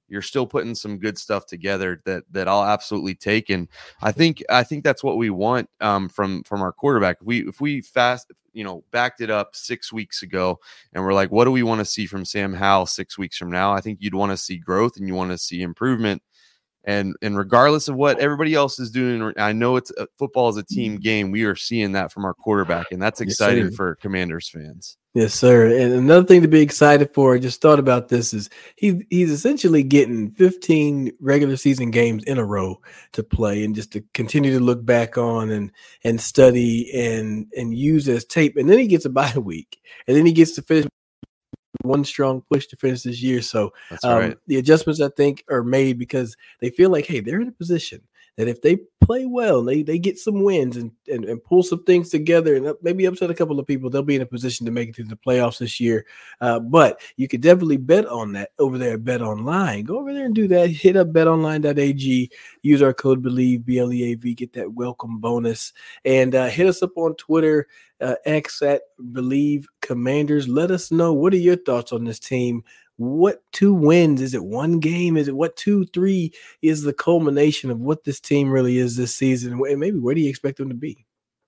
you're 0.09 0.23
still 0.23 0.47
putting 0.47 0.75
some 0.75 0.99
good 0.99 1.19
stuff 1.19 1.47
together 1.47 2.01
that 2.05 2.25
that 2.31 2.47
I'll 2.47 2.65
absolutely 2.65 3.15
take. 3.15 3.51
And 3.51 3.69
I 4.03 4.13
think 4.13 4.43
I 4.51 4.63
think 4.63 4.85
that's 4.85 5.03
what 5.03 5.17
we 5.17 5.31
want 5.31 5.69
um, 5.81 6.09
from 6.09 6.43
from 6.45 6.63
our 6.63 6.73
quarterback. 6.73 7.19
If 7.21 7.27
we 7.27 7.49
if 7.49 7.61
we 7.61 7.81
fast 7.81 8.31
you 8.55 8.65
know 8.65 8.85
backed 8.91 9.21
it 9.21 9.31
up 9.31 9.55
six 9.55 9.93
weeks 9.93 10.23
ago 10.23 10.59
and 10.93 11.05
we're 11.05 11.13
like, 11.13 11.31
what 11.31 11.45
do 11.45 11.51
we 11.51 11.63
want 11.63 11.81
to 11.81 11.85
see 11.85 12.07
from 12.07 12.25
Sam 12.25 12.55
Howell 12.55 12.87
six 12.87 13.19
weeks 13.19 13.37
from 13.37 13.51
now? 13.51 13.73
I 13.73 13.81
think 13.81 13.99
you'd 14.01 14.15
want 14.15 14.33
to 14.33 14.37
see 14.37 14.57
growth 14.57 14.97
and 14.97 15.07
you 15.07 15.15
want 15.15 15.31
to 15.31 15.39
see 15.39 15.63
improvement. 15.63 16.23
And 16.87 17.17
and 17.23 17.37
regardless 17.37 17.89
of 17.89 17.97
what 17.97 18.19
everybody 18.19 18.55
else 18.55 18.79
is 18.79 18.91
doing, 18.91 19.33
I 19.39 19.53
know 19.53 19.77
it's 19.77 19.91
uh, 19.99 20.05
football 20.19 20.51
is 20.51 20.59
a 20.59 20.63
team 20.63 20.97
game. 20.97 21.31
We 21.31 21.45
are 21.45 21.57
seeing 21.57 21.93
that 21.93 22.13
from 22.13 22.25
our 22.27 22.35
quarterback, 22.35 22.87
and 22.93 23.01
that's 23.01 23.23
exciting 23.23 23.67
yes, 23.67 23.75
for 23.75 23.97
Commanders 23.97 24.51
fans. 24.51 24.99
Yes, 25.15 25.33
sir. 25.33 25.67
And 25.67 25.95
another 25.95 26.27
thing 26.27 26.43
to 26.43 26.49
be 26.49 26.61
excited 26.61 27.15
for, 27.15 27.35
I 27.35 27.39
just 27.39 27.61
thought 27.63 27.79
about 27.79 28.09
this, 28.09 28.35
is 28.35 28.51
he 28.77 29.07
he's 29.09 29.31
essentially 29.31 29.83
getting 29.83 30.33
15 30.33 31.13
regular 31.21 31.57
season 31.57 31.91
games 31.91 32.25
in 32.25 32.37
a 32.37 32.45
row 32.45 32.81
to 33.13 33.23
play 33.23 33.65
and 33.65 33.75
just 33.75 33.93
to 33.93 34.03
continue 34.13 34.53
to 34.53 34.65
look 34.65 34.85
back 34.85 35.17
on 35.17 35.51
and 35.51 35.71
and 36.03 36.21
study 36.21 36.91
and 36.93 37.47
and 37.57 37.79
use 37.79 38.09
as 38.09 38.25
tape. 38.25 38.57
And 38.57 38.69
then 38.69 38.79
he 38.79 38.89
gets 38.89 39.05
a 39.05 39.11
bye 39.11 39.33
week. 39.39 39.81
And 40.07 40.17
then 40.17 40.27
he 40.27 40.33
gets 40.33 40.53
to 40.57 40.63
finish 40.63 40.87
one 41.83 42.05
strong 42.05 42.43
push 42.43 42.67
to 42.67 42.77
finish 42.77 43.03
this 43.03 43.23
year. 43.23 43.43
So 43.43 43.73
um, 44.03 44.19
right. 44.19 44.39
the 44.47 44.57
adjustments 44.57 45.01
I 45.01 45.09
think 45.09 45.45
are 45.51 45.63
made 45.63 45.99
because 45.99 46.37
they 46.61 46.71
feel 46.71 46.91
like, 46.91 47.07
hey, 47.07 47.21
they're 47.21 47.41
in 47.41 47.49
a 47.49 47.53
position 47.53 48.01
that 48.37 48.49
if 48.49 48.63
they 48.63 48.79
play 49.05 49.27
well, 49.27 49.63
they 49.63 49.83
they 49.83 49.99
get 49.99 50.19
some 50.19 50.43
wins 50.43 50.77
and, 50.77 50.91
and, 51.09 51.25
and 51.25 51.45
pull 51.45 51.63
some 51.63 51.85
things 51.85 52.09
together 52.09 52.57
and 52.57 52.75
maybe 52.83 53.05
upset 53.05 53.31
a 53.31 53.35
couple 53.35 53.59
of 53.59 53.67
people, 53.67 53.91
they'll 53.91 54.03
be 54.03 54.17
in 54.17 54.23
a 54.23 54.27
position 54.27 54.67
to 54.67 54.73
make 54.73 54.89
it 54.89 54.95
to 54.97 55.05
the 55.05 55.17
playoffs 55.17 55.59
this 55.59 55.79
year. 55.79 56.07
Uh, 56.41 56.59
but 56.59 57.01
you 57.17 57.29
could 57.29 57.41
definitely 57.41 57.77
bet 57.77 58.07
on 58.07 58.33
that 58.33 58.51
over 58.59 58.79
there 58.79 58.95
at 58.95 59.05
Bet 59.05 59.23
Online. 59.23 59.85
Go 59.85 59.99
over 59.99 60.13
there 60.13 60.25
and 60.25 60.35
do 60.35 60.49
that. 60.49 60.71
Hit 60.71 60.97
up 60.97 61.13
betonline.ag. 61.13 62.31
Use 62.63 62.83
our 62.83 62.95
code 62.95 63.23
Bleav 63.23 63.65
B 63.65 63.79
L 63.79 63.93
E 63.93 64.13
A 64.13 64.15
V. 64.15 64.35
Get 64.35 64.53
that 64.55 64.73
welcome 64.73 65.19
bonus 65.19 65.73
and 66.05 66.35
uh, 66.35 66.47
hit 66.47 66.67
us 66.67 66.83
up 66.83 66.97
on 66.97 67.15
Twitter 67.17 67.69
uh, 68.01 68.17
X 68.25 68.63
at 68.63 68.83
Bleav 69.01 69.65
Commanders. 69.81 70.49
Let 70.49 70.71
us 70.71 70.91
know 70.91 71.13
what 71.13 71.33
are 71.33 71.39
your 71.39 71.57
thoughts 71.57 71.93
on 71.93 72.05
this 72.05 72.19
team 72.19 72.65
what 72.97 73.43
two 73.53 73.75
wins? 73.75 74.21
Is 74.21 74.35
it 74.35 74.45
one 74.45 74.79
game? 74.79 75.17
Is 75.17 75.29
it 75.29 75.37
what 75.37 75.57
two 75.57 75.85
three 75.87 76.33
is 76.63 76.83
the 76.83 76.93
culmination 76.93 77.71
of 77.71 77.81
what 77.81 78.05
this 78.05 78.21
team 78.21 78.51
really 78.51 78.79
is 78.79 78.97
this 78.97 79.15
season? 79.15 79.53
And 79.53 79.81
maybe 79.81 79.99
where 79.99 80.15
do 80.15 80.21
you 80.21 80.31
expect 80.31 80.59
them 80.59 80.69
to 80.69 80.75
be? 80.75 81.05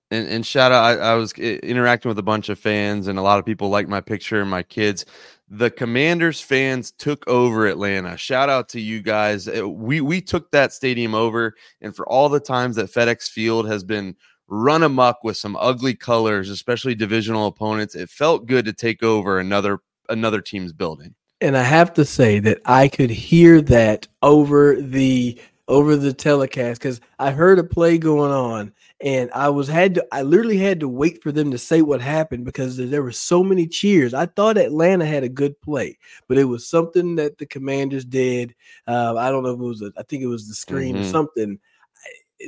And, 0.09 0.27
and 0.27 0.45
shout 0.45 0.71
out 0.71 0.83
I, 0.83 1.11
I, 1.11 1.13
was 1.15 1.33
interacting 1.33 2.07
with 2.07 2.17
a 2.17 2.23
bunch 2.23 2.47
of 2.47 2.57
fans 2.57 3.07
and 3.07 3.19
a 3.19 3.21
lot 3.21 3.39
of 3.39 3.45
people 3.45 3.67
like 3.67 3.89
my 3.89 3.99
picture 3.99 4.41
and 4.41 4.49
my 4.49 4.63
kids. 4.63 5.05
The 5.49 5.69
commanders 5.69 6.39
fans 6.39 6.91
took 6.91 7.27
over 7.27 7.67
atlanta. 7.67 8.15
Shout 8.17 8.49
out 8.49 8.69
to 8.69 8.79
you 8.79 9.01
guys. 9.01 9.49
We 9.49 9.99
we 10.01 10.21
took 10.21 10.51
that 10.51 10.71
stadium 10.71 11.13
over 11.13 11.55
and 11.81 11.95
for 11.95 12.07
all 12.07 12.29
the 12.29 12.39
times 12.39 12.77
that 12.77 12.91
fedex 12.91 13.29
field 13.29 13.67
has 13.67 13.83
been 13.83 14.15
run 14.47 14.83
amuck 14.83 15.23
with 15.23 15.35
some 15.35 15.57
ugly 15.57 15.93
colors 15.93 16.49
especially 16.49 16.95
divisional 16.95 17.47
opponents 17.47 17.95
it 17.95 18.09
felt 18.09 18.45
good 18.45 18.63
to 18.63 18.71
take 18.71 19.03
over 19.03 19.39
another 19.39 19.79
another 20.07 20.39
team's 20.39 20.71
building 20.71 21.13
and 21.41 21.57
I 21.57 21.63
have 21.63 21.93
to 21.95 22.05
say 22.05 22.39
that 22.39 22.61
I 22.65 22.87
could 22.87 23.09
hear 23.09 23.61
that 23.61 24.07
over 24.21 24.75
the 24.79 25.39
over 25.67 25.97
the 25.97 26.13
telecast 26.13 26.79
because 26.79 27.01
I 27.19 27.31
heard 27.31 27.59
a 27.59 27.63
play 27.63 27.97
going 27.97 28.31
on 28.31 28.73
and 29.01 29.29
I 29.33 29.49
was 29.49 29.67
had 29.67 29.95
to 29.95 30.07
I 30.11 30.21
literally 30.21 30.57
had 30.57 30.79
to 30.79 30.87
wait 30.87 31.21
for 31.21 31.31
them 31.31 31.51
to 31.51 31.57
say 31.57 31.81
what 31.81 32.01
happened 32.01 32.45
because 32.45 32.77
there 32.77 33.03
were 33.03 33.11
so 33.11 33.43
many 33.43 33.67
cheers. 33.67 34.13
I 34.13 34.27
thought 34.27 34.57
Atlanta 34.57 35.05
had 35.05 35.23
a 35.23 35.29
good 35.29 35.59
play, 35.61 35.97
but 36.27 36.37
it 36.37 36.45
was 36.45 36.67
something 36.67 37.15
that 37.17 37.37
the 37.37 37.45
Commanders 37.45 38.05
did. 38.05 38.55
Uh, 38.87 39.15
I 39.17 39.29
don't 39.29 39.43
know 39.43 39.51
if 39.51 39.59
it 39.59 39.63
was 39.63 39.81
a, 39.81 39.91
I 39.97 40.03
think 40.03 40.23
it 40.23 40.27
was 40.27 40.47
the 40.47 40.55
screen 40.55 40.95
mm-hmm. 40.95 41.03
or 41.03 41.09
something 41.09 41.59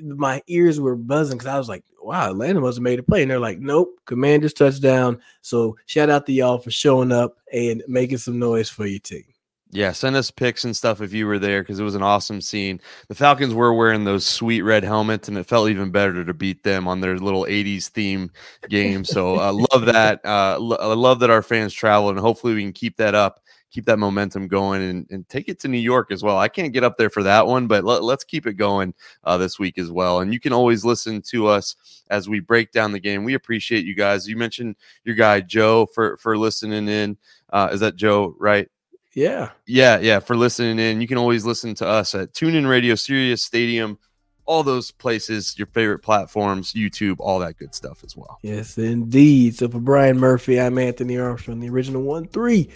my 0.04 0.41
ears 0.47 0.80
were 0.80 0.95
buzzing 0.95 1.38
because 1.38 1.52
I 1.52 1.58
was 1.58 1.69
like, 1.69 1.84
wow, 2.02 2.30
Atlanta 2.30 2.62
must 2.62 2.78
have 2.78 2.84
made 2.84 2.99
a 2.99 3.04
play. 3.04 3.21
And 3.21 3.32
they're 3.32 3.39
like, 3.39 3.60
nope, 3.60 3.99
Commanders 4.06 4.54
touchdown. 4.54 5.19
So 5.41 5.78
shout 5.86 6.10
out 6.10 6.25
to 6.25 6.34
y'all 6.34 6.60
for 6.60 6.71
showing 6.71 7.12
up 7.12 7.38
and 7.54 7.84
making 7.88 8.17
some 8.17 8.39
noise 8.39 8.69
for 8.69 8.86
your 8.86 8.99
team. 8.99 9.25
Yeah, 9.71 9.91
send 9.91 10.15
us 10.15 10.32
pics 10.32 10.63
and 10.65 10.75
stuff 10.75 10.99
if 10.99 11.13
you 11.13 11.28
were 11.28 11.38
there 11.38 11.62
because 11.62 11.80
it 11.80 11.84
was 11.84 11.93
an 11.93 12.02
awesome 12.02 12.41
scene. 12.41 12.82
The 13.08 13.13
Falcons 13.13 13.54
were 13.54 13.71
wearing 13.71 14.04
those 14.04 14.25
sweet 14.25 14.63
red 14.63 14.84
helmets, 14.84 15.28
and 15.28 15.38
it 15.38 15.45
felt 15.45 15.69
even 15.69 15.91
better 15.91 16.25
to 16.25 16.34
beat 16.34 16.63
them 16.63 16.88
on 16.88 17.02
their 17.02 17.19
little 17.19 17.45
'80s 17.45 17.88
theme 17.88 18.32
game. 18.67 19.06
So 19.06 19.36
I 19.36 19.49
uh, 19.49 19.63
love 19.71 19.86
that. 19.86 20.25
Uh, 20.25 20.58
I 20.80 20.93
love 20.95 21.19
that 21.19 21.30
our 21.30 21.43
fans 21.43 21.71
travel, 21.71 22.10
and 22.10 22.17
hopefully 22.17 22.56
we 22.56 22.63
can 22.63 22.73
keep 22.73 22.97
that 22.97 23.13
up 23.13 23.41
keep 23.72 23.86
that 23.86 24.00
momentum 24.00 24.48
going 24.48 24.82
and, 24.82 25.08
and 25.10 25.30
take 25.30 25.48
it 25.50 25.60
to 25.60 25.68
New 25.68 25.80
York 25.80 26.12
as 26.12 26.24
well. 26.24 26.38
I 26.38 26.48
can't 26.48 26.74
get 26.74 26.84
up 26.84 26.98
there 26.98 27.10
for 27.10 27.24
that 27.24 27.46
one, 27.46 27.68
but 27.68 27.84
let, 27.84 28.02
us 28.02 28.24
keep 28.24 28.48
it 28.48 28.54
going 28.54 28.94
uh, 29.24 29.38
this 29.38 29.60
week 29.60 29.78
as 29.78 29.92
well. 29.92 30.22
And 30.22 30.34
you 30.34 30.40
can 30.40 30.54
always 30.54 30.84
listen 30.84 31.22
to 31.30 31.48
us 31.48 31.76
as 32.10 32.28
we 32.28 32.40
break 32.40 32.72
down 32.72 32.92
the 32.92 33.00
game. 33.00 33.24
We 33.24 33.36
appreciate 33.36 33.86
you 33.86 33.96
guys. 33.96 34.28
You 34.28 34.38
mentioned 34.38 34.76
your 35.04 35.16
guy 35.16 35.42
Joe 35.42 35.86
for 35.86 36.18
for 36.18 36.38
listening 36.38 36.88
in. 36.88 37.18
Uh, 37.52 37.70
is 37.72 37.80
that 37.80 37.96
Joe 37.96 38.36
right? 38.40 38.68
Yeah. 39.14 39.50
Yeah, 39.66 40.00
yeah, 40.00 40.20
for 40.20 40.36
listening 40.36 40.80
in. 40.80 41.02
You 41.02 41.08
can 41.08 41.18
always 41.18 41.46
listen 41.46 41.74
to 41.76 41.88
us 41.88 42.14
at 42.16 42.34
TuneIn 42.34 42.70
Radio, 42.70 42.96
Sirius 42.96 43.44
Stadium, 43.44 43.98
all 44.46 44.64
those 44.64 44.92
places, 44.92 45.58
your 45.58 45.68
favorite 45.68 46.00
platforms, 46.00 46.74
YouTube, 46.74 47.18
all 47.20 47.40
that 47.40 47.58
good 47.58 47.76
stuff 47.76 48.04
as 48.04 48.16
well. 48.16 48.40
Yes, 48.42 48.78
indeed. 48.78 49.56
So 49.56 49.68
for 49.68 49.80
Brian 49.80 50.18
Murphy, 50.20 50.60
I'm 50.60 50.78
Anthony 50.78 51.18
Armstrong, 51.18 51.60
the 51.60 51.70
original 51.70 52.02
one 52.02 52.28
three. 52.28 52.70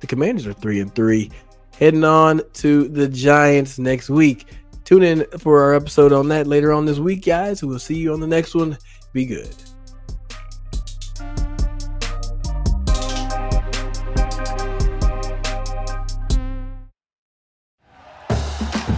The 0.00 0.06
Commanders 0.06 0.46
are 0.46 0.52
three 0.52 0.80
and 0.80 0.94
three, 0.94 1.30
heading 1.78 2.04
on 2.04 2.42
to 2.54 2.88
the 2.88 3.08
Giants 3.08 3.78
next 3.78 4.10
week. 4.10 4.46
Tune 4.84 5.02
in 5.02 5.24
for 5.38 5.62
our 5.62 5.74
episode 5.74 6.12
on 6.12 6.28
that 6.28 6.46
later 6.46 6.72
on 6.72 6.84
this 6.84 6.98
week, 6.98 7.24
guys. 7.24 7.62
We'll 7.62 7.78
see 7.78 7.96
you 7.96 8.12
on 8.12 8.20
the 8.20 8.26
next 8.26 8.54
one. 8.54 8.76
Be 9.12 9.26
good. 9.26 9.54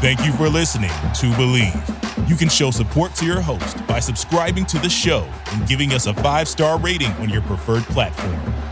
Thank 0.00 0.24
you 0.24 0.32
for 0.32 0.48
listening 0.48 0.90
to 0.90 1.30
Bleav. 1.36 2.28
You 2.28 2.34
can 2.34 2.48
show 2.48 2.70
support 2.70 3.14
to 3.16 3.24
your 3.24 3.40
host 3.40 3.86
by 3.86 4.00
subscribing 4.00 4.66
to 4.66 4.78
the 4.78 4.88
show 4.88 5.28
and 5.52 5.68
giving 5.68 5.92
us 5.92 6.06
a 6.06 6.14
five 6.14 6.48
star 6.48 6.78
rating 6.78 7.12
on 7.12 7.28
your 7.28 7.42
preferred 7.42 7.84
platform. 7.84 8.71